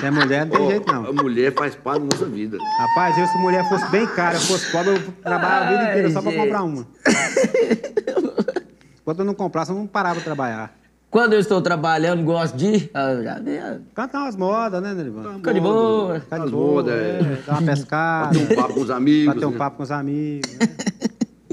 [0.00, 1.06] Se é mulher, não tem Ó, jeito, não.
[1.06, 2.58] A mulher faz parte da nossa vida.
[2.78, 6.10] Rapaz, eu se mulher fosse bem cara, fosse pobre, eu trabalhava a vida Ai, inteira
[6.10, 6.40] só pra gente.
[6.42, 6.86] comprar uma.
[9.00, 10.76] Enquanto eu não comprasse, eu não parava de trabalhar.
[11.10, 12.90] Quando eu estou trabalhando, gosto de.
[12.92, 15.36] Ah, ah, Cantar umas modas, né, Nerivan?
[15.36, 16.20] Fica de boa.
[16.20, 16.94] Ficar de boa, é.
[17.20, 19.34] é, dar uma pescada, Bater um papo com os amigos.
[19.34, 19.56] bater um né?
[19.58, 20.52] papo com os amigos.
[20.58, 20.66] né?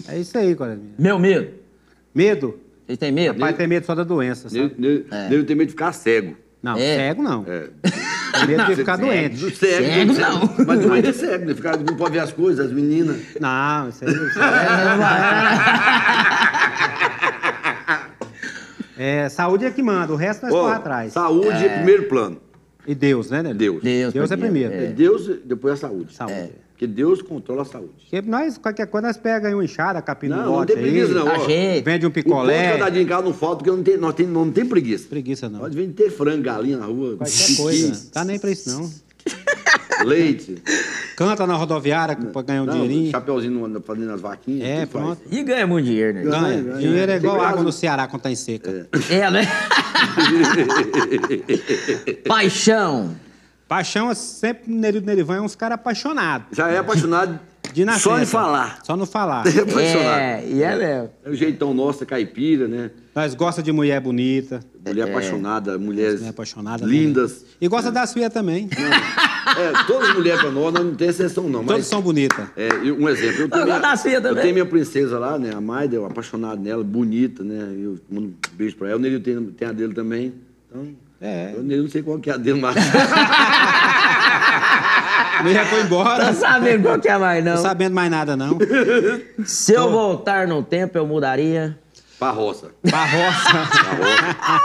[0.10, 0.82] É isso aí, colega.
[0.82, 0.96] minha.
[0.98, 1.52] Meu medo.
[2.14, 2.60] Medo?
[2.86, 3.40] Vocês têm medo?
[3.40, 4.76] Rapaz, tem medo só da doença, sabe?
[4.78, 5.30] Nele, É.
[5.30, 6.36] nele tem medo de ficar cego.
[6.64, 6.96] Não, É.
[6.96, 7.46] cego não.
[7.46, 7.68] É.
[8.40, 9.38] Tem medo de ficar Do doente.
[9.54, 9.54] cego,
[9.86, 10.66] Cego, não.
[10.66, 11.54] Mas doente é cego, né?
[11.54, 13.18] Ficar, não pode ver as coisas, as meninas.
[13.40, 14.12] Não, isso aí.
[14.14, 15.84] Isso aí
[18.98, 21.14] é, saúde é que manda, o resto nós Ó, corre atrás.
[21.14, 21.76] Saúde é.
[21.78, 22.40] primeiro plano.
[22.86, 23.58] E Deus, né, Nélio?
[23.58, 23.84] Deus.
[23.84, 24.92] Deus, Deus é primeiro, primeiro.
[24.94, 26.14] É Deus, depois a saúde.
[26.14, 26.52] Saúde.
[26.74, 27.92] Porque Deus controla a saúde.
[28.10, 30.82] Porque nós, qualquer coisa, nós pega aí um enxada, capim no Não, não bote tem
[30.82, 31.30] preguiça, aí, não.
[31.32, 31.84] A gente.
[31.86, 32.78] vende um O picolé.
[32.78, 35.08] cada dia em casa não falta, porque não tem, nós tem, não tem preguiça.
[35.08, 35.60] Preguiça não.
[35.60, 38.10] Pode vender frango, galinha na rua, Qualquer coisa.
[38.12, 38.92] Tá nem pra isso, não.
[40.04, 40.58] leite.
[41.16, 43.12] Canta na rodoviária pra ganhar um Não, dinheirinho.
[43.12, 44.68] chapeuzinho no- fazendo as vaquinhas.
[44.68, 45.06] É, tudo faz.
[45.06, 45.22] pronto.
[45.32, 46.24] E ganha muito dinheiro, né?
[46.24, 46.62] Ganha.
[46.62, 48.90] ganha, Dinheiro é igual água no Ceará quando tá em seca.
[49.10, 49.48] É, né?
[52.28, 53.16] Paixão.
[53.74, 56.46] Paixão é sempre Neri Nerivan é uns caras apaixonados.
[56.56, 57.40] Já é apaixonado
[57.74, 58.04] De nascença.
[58.04, 58.78] só em falar.
[58.84, 59.46] Só no falar.
[59.50, 60.20] É apaixonado.
[60.20, 61.10] É, e é mesmo.
[61.26, 62.92] É o jeitão nosso, é caipira, né?
[63.16, 66.86] Nós gosta de mulher bonita, Mulher apaixonada, mulheres mulher apaixonada.
[66.86, 67.42] lindas.
[67.42, 67.48] né?
[67.62, 68.70] E gosta das filhas também.
[69.58, 71.62] É, todas as mulheres pra nós, nós não tem exceção não.
[71.64, 72.46] Todas Mas, são bonitas.
[72.56, 74.42] é, eu- um exemplo, eu tenho, Eu gosto das filhas eu também.
[74.44, 75.52] tenho minha princesa lá, né?
[75.52, 77.74] A Maida, eu apaixonado nela, bonita, né?
[77.76, 78.98] Eu mando um beijo pra ela.
[78.98, 80.32] O Neil tem, tem a dele também.
[80.70, 80.88] Então,
[81.26, 81.54] É.
[81.56, 82.76] eu não sei qual que é a dele, mas...
[85.40, 86.34] A mulher foi Tá embora.
[86.34, 87.62] sabendo qual que é mais, Não não.
[87.62, 88.58] sabendo mais nada, não.
[89.46, 91.78] Se eu voltar no tempo, eu mudaria.
[92.20, 92.68] pra roça.
[92.90, 93.50] Pra roça.
[93.52, 94.62] Pra roça.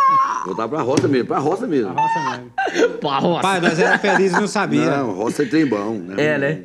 [0.46, 1.92] Voltar pra roça mesmo, pra roça mesmo.
[1.94, 2.50] Pra roça mesmo.
[2.98, 3.42] Pra roça.
[3.42, 4.90] Pai, nós era felizes e não sabia.
[4.98, 6.14] Não, roça é trem bom, né?
[6.18, 6.60] É, né?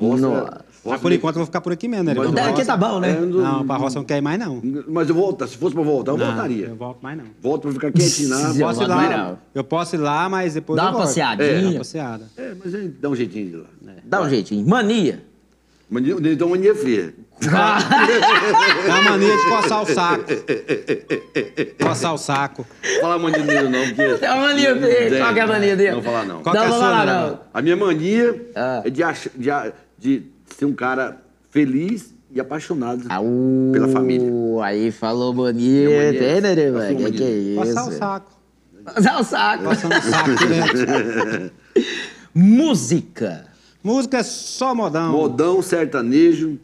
[0.00, 0.64] Roça, Nossa.
[0.86, 2.14] Mas por enquanto eu vou ficar por aqui mesmo, né?
[2.16, 2.30] Mas?
[2.32, 3.10] Daqui tá bom, né?
[3.10, 4.60] É, não- Não, pra roça eu não quer ir mais, não.
[4.88, 6.66] Mas eu volto, se fosse pra voltar, eu Não, voltaria.
[6.66, 7.24] Eu volto mais, não.
[7.42, 8.40] Volto pra ficar quietinho lá.
[8.54, 9.38] Eu Posso ir lá, não.
[9.54, 11.06] eu posso ir lá, mas depois Dá eu uma volto.
[11.06, 11.48] passeadinha.
[11.48, 12.24] É, dá uma passeada.
[12.36, 13.66] É, mas dá um jeitinho de lá.
[14.04, 14.66] Dá um jeitinho.
[14.68, 15.22] Mania.
[15.88, 17.14] Mania, então mania fria.
[17.40, 17.78] Dá
[19.00, 20.24] uma mania de coçar o saco.
[21.80, 22.66] coçar o saco.
[22.94, 24.24] Não fala mania dele não, porque...
[24.24, 25.18] Uma mania dele.
[25.18, 25.90] Qual que é a mania dele?
[25.92, 26.42] Não falar não.
[26.42, 27.40] Qual que é a sua, não?
[27.52, 28.82] A minha mania Ah.
[28.84, 30.22] é de, ach- de, a- de
[30.58, 33.24] ser um cara feliz e apaixonado Au,
[33.72, 34.30] pela família.
[34.62, 35.32] Aí falou.
[35.32, 36.18] Minha mania.
[36.18, 36.96] Tem, né, né, velho?
[36.96, 37.60] Que que é isso?
[37.60, 38.32] Coçar o saco.
[38.84, 39.64] Passar o saco.
[39.64, 41.52] Coçando o saco direto.
[42.34, 43.46] Música.
[43.82, 45.12] Música é só modão.
[45.12, 46.58] Modão, sertanejo.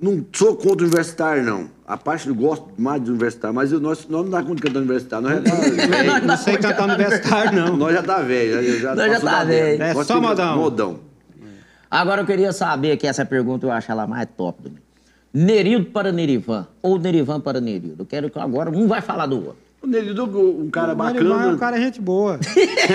[0.00, 1.70] Não sou contra o universitário, não.
[1.86, 4.62] A parte eu gosto mais do universitário, mas eu- nós, nós não dá conta de
[4.62, 5.28] cantar universitário.
[5.28, 6.26] Nós já tá velho.
[6.26, 7.76] Não sei cantar universitário, não.
[7.76, 8.62] Nós já tá velho.
[8.64, 9.82] Já, já Nós já tá velho.
[9.82, 10.56] É só modão.
[10.56, 11.00] Modão.
[11.92, 14.80] Agora eu queria saber que essa pergunta eu acho ela mais top do mundo.
[15.30, 18.02] Nerildo para Nerivan ou Nerivan para Nerildo?
[18.02, 19.58] Eu quero que agora um vai falar do outro.
[19.82, 21.44] O Nerildo, um cara vai, bacana.
[21.44, 22.40] é um cara gente boa.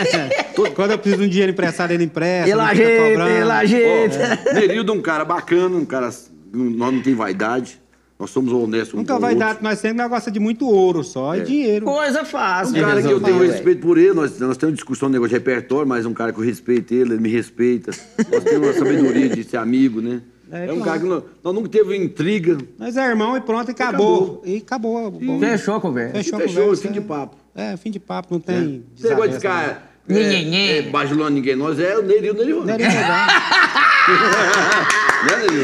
[0.74, 2.50] Quando eu preciso de um dinheiro emprestado, ele empresta.
[2.50, 4.54] Ele ajeita, ele ajeita.
[4.56, 6.10] Nerildo é um cara bacana, um cara.
[6.52, 7.80] Nós não tem vaidade.
[8.20, 8.96] Nós somos honestos.
[8.96, 9.48] um Nunca com vai outro.
[9.48, 11.86] dar, nós sempre gosta de muito ouro só e dinheiro.
[11.86, 12.74] Coisa Um fácil.
[12.82, 15.88] cara que eu tenho respeito por ele, nós, nós temos discussão no negócio de repertório,
[15.88, 17.92] mas um cara que eu respeito ele, ele me respeita.
[18.32, 20.22] Nós temos uma sabedoria de ser amigo, né?
[20.52, 20.84] É, É, um claro.
[20.86, 22.58] cara que nós, nós nunca teve intriga.
[22.80, 24.42] Nós é irmão e pronto, e acabou.
[24.46, 25.12] E acabou.
[25.12, 26.16] Bom, Fechou a conversa.
[26.16, 27.02] Fechou a Fechou, conversa, fim de é.
[27.02, 27.36] papo.
[27.54, 28.84] É, fim de papo, não tem.
[28.98, 32.64] Esse negócio de desavença, ficar Nhe, é, é, bajulando ninguém, nós é o não.
[32.64, 32.78] Né, Não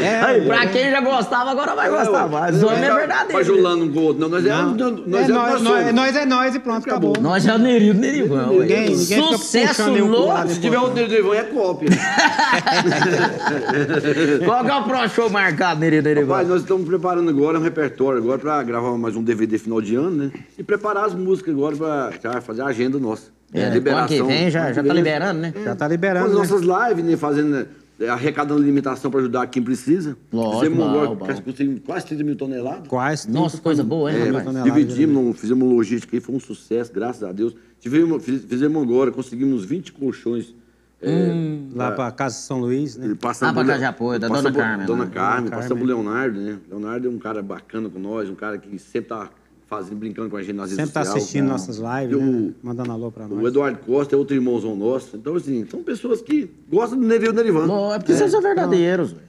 [0.02, 0.04] é?
[0.04, 2.62] É, Aí, pra quem já gostava, agora vai gostar mais.
[2.62, 3.32] O homem é verdadeiro.
[3.32, 4.20] Bajulando um com o outro.
[4.20, 4.74] Não, nós é, Não.
[4.74, 7.14] nós, nós é, é, nós, nós é nós e pronto, acabou.
[7.20, 8.48] Nós é o Nerildo Nerivan.
[8.50, 8.58] ué.
[8.60, 10.48] Ninguém- ninguém Sucesso louco.
[10.48, 11.88] Se tiver outro Nerildo, é cópia.
[14.44, 16.44] Qual que é o próximo show marcado, Nerildo Rapaz, Nerivan?
[16.52, 20.10] nós estamos preparando agora um repertório agora para gravar mais um DVD final de ano,
[20.10, 20.30] né?
[20.58, 21.76] E preparar as músicas agora
[22.20, 23.32] para fazer a agenda nossa.
[23.52, 25.52] É, ano que vem já, já tá liberando, né?
[25.64, 26.28] Já tá Com as liberando.
[26.28, 26.34] né?
[26.34, 27.16] nossas lives, né?
[27.16, 27.66] Fazendo, é,
[28.08, 30.16] arrecadando alimentação para ajudar quem precisa.
[30.32, 32.88] Lógico, Fizemos agora, quase conseguimos quase 30 mil toneladas.
[32.88, 33.30] Quase.
[33.30, 37.30] Nossa, coisa boa, hein, É, dividimos, não, fizemos logística aí, foi um sucesso, graças a
[37.32, 37.54] Deus.
[37.80, 40.54] Tivemos, fiz- fizemos agora, conseguimos 20 colchões.
[41.02, 43.14] é, Lá pra Casa São Luís, né?
[43.20, 45.10] Por Le- Cajapô, da passando Dona Carmen, Dona né?
[45.12, 45.86] Carmen, passamos Carmen.
[45.86, 46.58] Leonardo, né?
[46.70, 49.28] Leonardo é um cara bacana com nós, um cara que sempre tá
[49.76, 51.22] fazendo, brincando com a gente nas redes Sempre tá sociais.
[51.22, 52.50] assistindo nossas lives, E o- né?
[52.62, 53.46] Mandando alô pra O nós.
[53.46, 55.16] Eduardo Costa é outro irmãozão nosso.
[55.16, 57.66] Então, assim, são pessoas que gostam do Nereu Nerivan.
[57.66, 59.24] Bom, é porque vocês são verdadeiros, velho.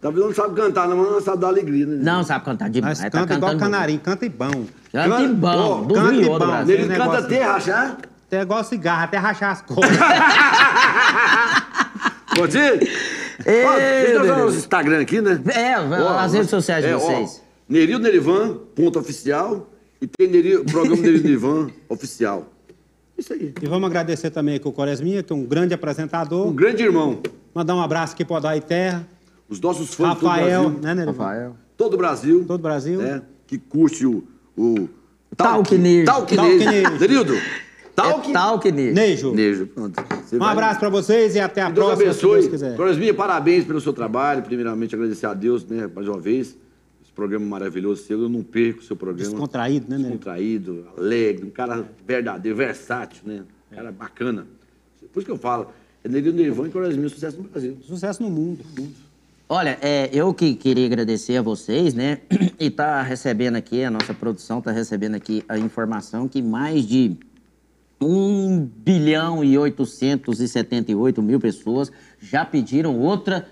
[0.00, 1.96] Talvez não sabe cantar, não, mas não sabe dar alegria, né?
[2.00, 3.00] Não sabe cantar demais.
[3.00, 4.64] Nós tá canta igual cantando canarinho, canta e bom.
[4.92, 6.44] Canta e bom, Ó, do canta e Rio bom.
[6.68, 7.98] Ele canta negócio- até rachar.
[8.28, 9.62] Até igual cigarro, até rachar as?
[13.46, 15.40] Ei, Ó, Deixa eu os Instagram aqui, né?
[15.52, 17.42] É, Ó, as redes sociais de é, ó, vocês.
[17.68, 19.68] Neril Nerivan, ponto oficial.
[20.00, 22.52] E tem Neril, programa Neril Nerivan oficial.
[23.16, 23.52] Isso aí.
[23.60, 26.46] e vamos agradecer também aqui o Coresminha, que é um grande apresentador.
[26.46, 27.20] Um grande irmão.
[27.52, 29.06] Mandar um abraço aqui pro Odai Terra.
[29.48, 30.80] Os nossos fãs o Rafael, Brasil.
[30.82, 31.12] né, Nereu?
[31.12, 31.56] Rafael.
[31.76, 32.44] Todo o Brasil.
[32.46, 33.00] Todo o Brasil.
[33.00, 34.22] né, que curte o.
[34.56, 34.88] o
[35.36, 36.04] Talquinejo.
[36.06, 36.98] Talquinejo.
[37.00, 37.34] Nerildo.
[37.34, 37.40] É
[38.00, 38.32] Talque.
[38.32, 38.94] talk nisso.
[38.94, 39.34] Neijo.
[39.34, 39.66] Nejo.
[39.66, 40.00] Pronto.
[40.24, 42.50] Você Um vai- abraço pra vocês e até a Deus próxima, se Deus abençoe.
[42.50, 42.76] quiser.
[42.76, 44.42] Corosminha, parabéns pelo seu trabalho.
[44.42, 46.56] Primeiramente, agradecer a Deus, né, mais uma vez.
[47.18, 48.22] Programa maravilhoso seu.
[48.22, 49.28] Eu não perco o seu programa.
[49.28, 50.10] Descontraído, né, Nereu?
[50.12, 53.42] Descontraído, alegre, um cara verdadeiro, versátil, né?
[53.72, 54.46] Um cara bacana.
[55.12, 55.72] Por isso que eu falo,
[56.04, 57.76] é Nerildo Nerivan e Corosminha, sucesso no Brasil.
[57.82, 58.64] Sucesso no mundo.
[59.48, 62.20] Olha, é, eu que queria agradecer a vocês, né?
[62.60, 67.16] E tá recebendo aqui, a nossa produção tá recebendo aqui a informação que mais de
[68.00, 71.90] 1 bilhão e 878 mil pessoas
[72.20, 73.44] já pediram outra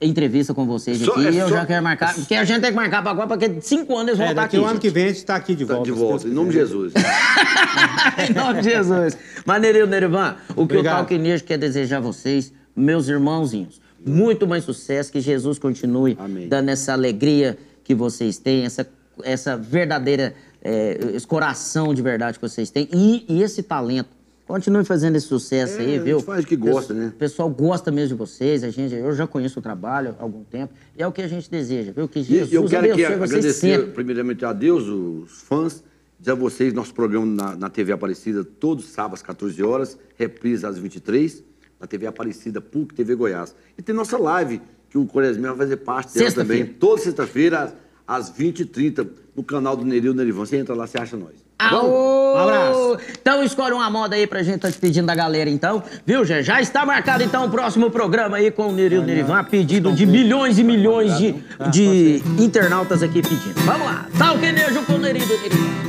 [0.00, 1.26] entrevista com vocês Só- aqui.
[1.26, 3.26] é e eu só- já quero marcar, porque a gente tem que marcar pra agora,
[3.28, 4.58] porque cinco anos eles vão É, estar aqui.
[4.58, 5.90] o ano que vem a gente tá aqui de Tá volta.
[5.92, 6.54] de volta, em nome de.
[6.56, 6.92] Jesus.
[8.30, 9.16] em nome de Jesus.
[9.44, 10.94] Maneirinho Nerivan, o que Obrigado.
[10.94, 16.48] o Talquinejo quer desejar a vocês, meus irmãozinhos, muito mais sucesso, que Jesus continue Amém.
[16.48, 18.86] dando essa alegria que vocês têm, essa,
[19.22, 24.08] essa verdadeira, é, esse coração de verdade que vocês têm e, e esse talento.
[24.50, 26.20] Continue fazendo esse sucesso É, aí, a gente viu?
[26.20, 27.12] faz o que gosta, né?
[27.14, 30.42] O pessoal gosta mesmo de vocês, a gente, eu já conheço o trabalho há algum
[30.42, 32.08] tempo, e é o que a gente deseja, viu?
[32.08, 33.92] Que E Jesus eu quero vocês agradecer, sempre.
[33.92, 35.84] primeiramente, a Deus, os fãs,
[36.18, 40.66] dizer a vocês, nosso programa na, na TV Aparecida, todos os sábados, 14 horas, reprise
[40.66, 41.44] às 23,
[41.78, 43.54] na TV Aparecida, PUC, TV Goiás.
[43.78, 47.72] E tem nossa live, que o Coresmel vai fazer parte dela também, toda sexta-feira,
[48.04, 50.44] às, às 20h30, no canal do Neril Nerivan.
[50.44, 51.36] Você entra lá, você acha nós.
[51.60, 52.34] Aô!
[52.34, 52.98] Um abraço.
[53.20, 55.82] Então escolhe uma moda aí pra gente tá despedindo da galera, então.
[56.06, 56.42] Viu, Jé?
[56.42, 60.06] Já está marcado, então, o próximo programa aí com o Neril Nerivan, a pedido de
[60.06, 61.34] milhões e milhões de,
[61.70, 63.60] de internautas aqui pedindo.
[63.66, 64.06] Vamos lá.
[64.16, 65.80] Talquinejo com o Neril Nerivan.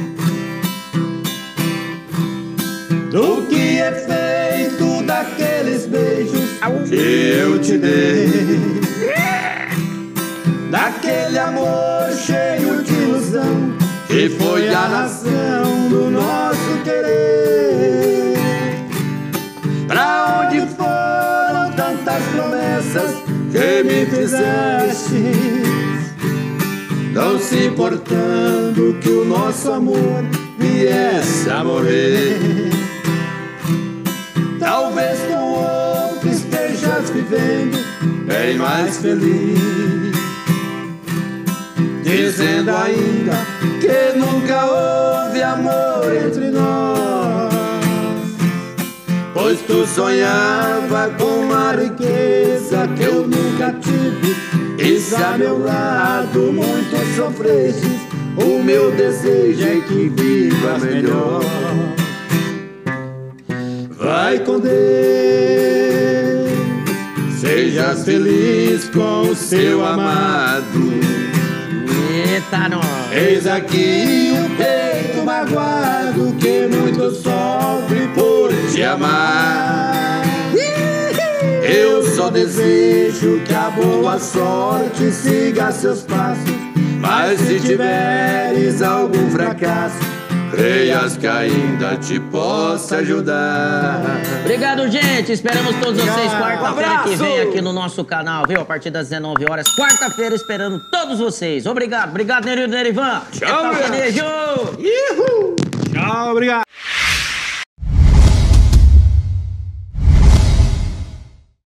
[3.12, 6.52] Do que é feito daqueles beijos
[6.88, 8.82] que eu te dei
[10.70, 13.71] Daquele amor cheio de ilusão
[14.12, 18.36] Que foi a razão do nosso querer.
[19.88, 23.16] Pra onde foram tantas promessas
[23.54, 25.32] que me fizeste
[27.14, 30.26] Não se importando que o nosso amor
[30.60, 32.70] viesse a morrer.
[34.60, 37.78] Talvez com outro estejas vivendo
[38.26, 40.21] bem mais feliz.
[42.12, 43.32] Dizendo ainda
[43.80, 47.54] que nunca houve amor entre nós.
[49.34, 54.36] Pois tu sonhava com uma riqueza que eu nunca tive.
[54.78, 58.02] E a meu lado muito sofrestes
[58.36, 61.42] O meu desejo é que viva melhor.
[63.92, 64.72] Vai com Deus
[67.40, 71.21] Sejas feliz com o seu amado
[72.52, 72.86] Nós!
[73.14, 80.22] Eis aqui o peito magoado que muito sofre por te amar.
[81.64, 86.52] Eu só desejo que a boa sorte siga seus passos,
[87.00, 89.98] mas se tiveres algum fracasso,
[90.52, 94.02] creias que ainda te possa ajudar.
[94.44, 95.32] Obrigado, gente.
[95.32, 97.18] Esperamos todos vocês quarta-feira que Abraço.
[97.18, 98.62] vem aqui no nosso canal, viu?
[98.62, 99.66] A partir das 19 horas.
[99.76, 101.66] Quarta-feira, esperando todos vocês.
[101.66, 102.10] Obrigado.
[102.10, 103.22] Obrigado, Nerildo Nerivan.
[103.32, 104.12] Tchau, É.
[105.94, 106.64] Tchau, obrigado.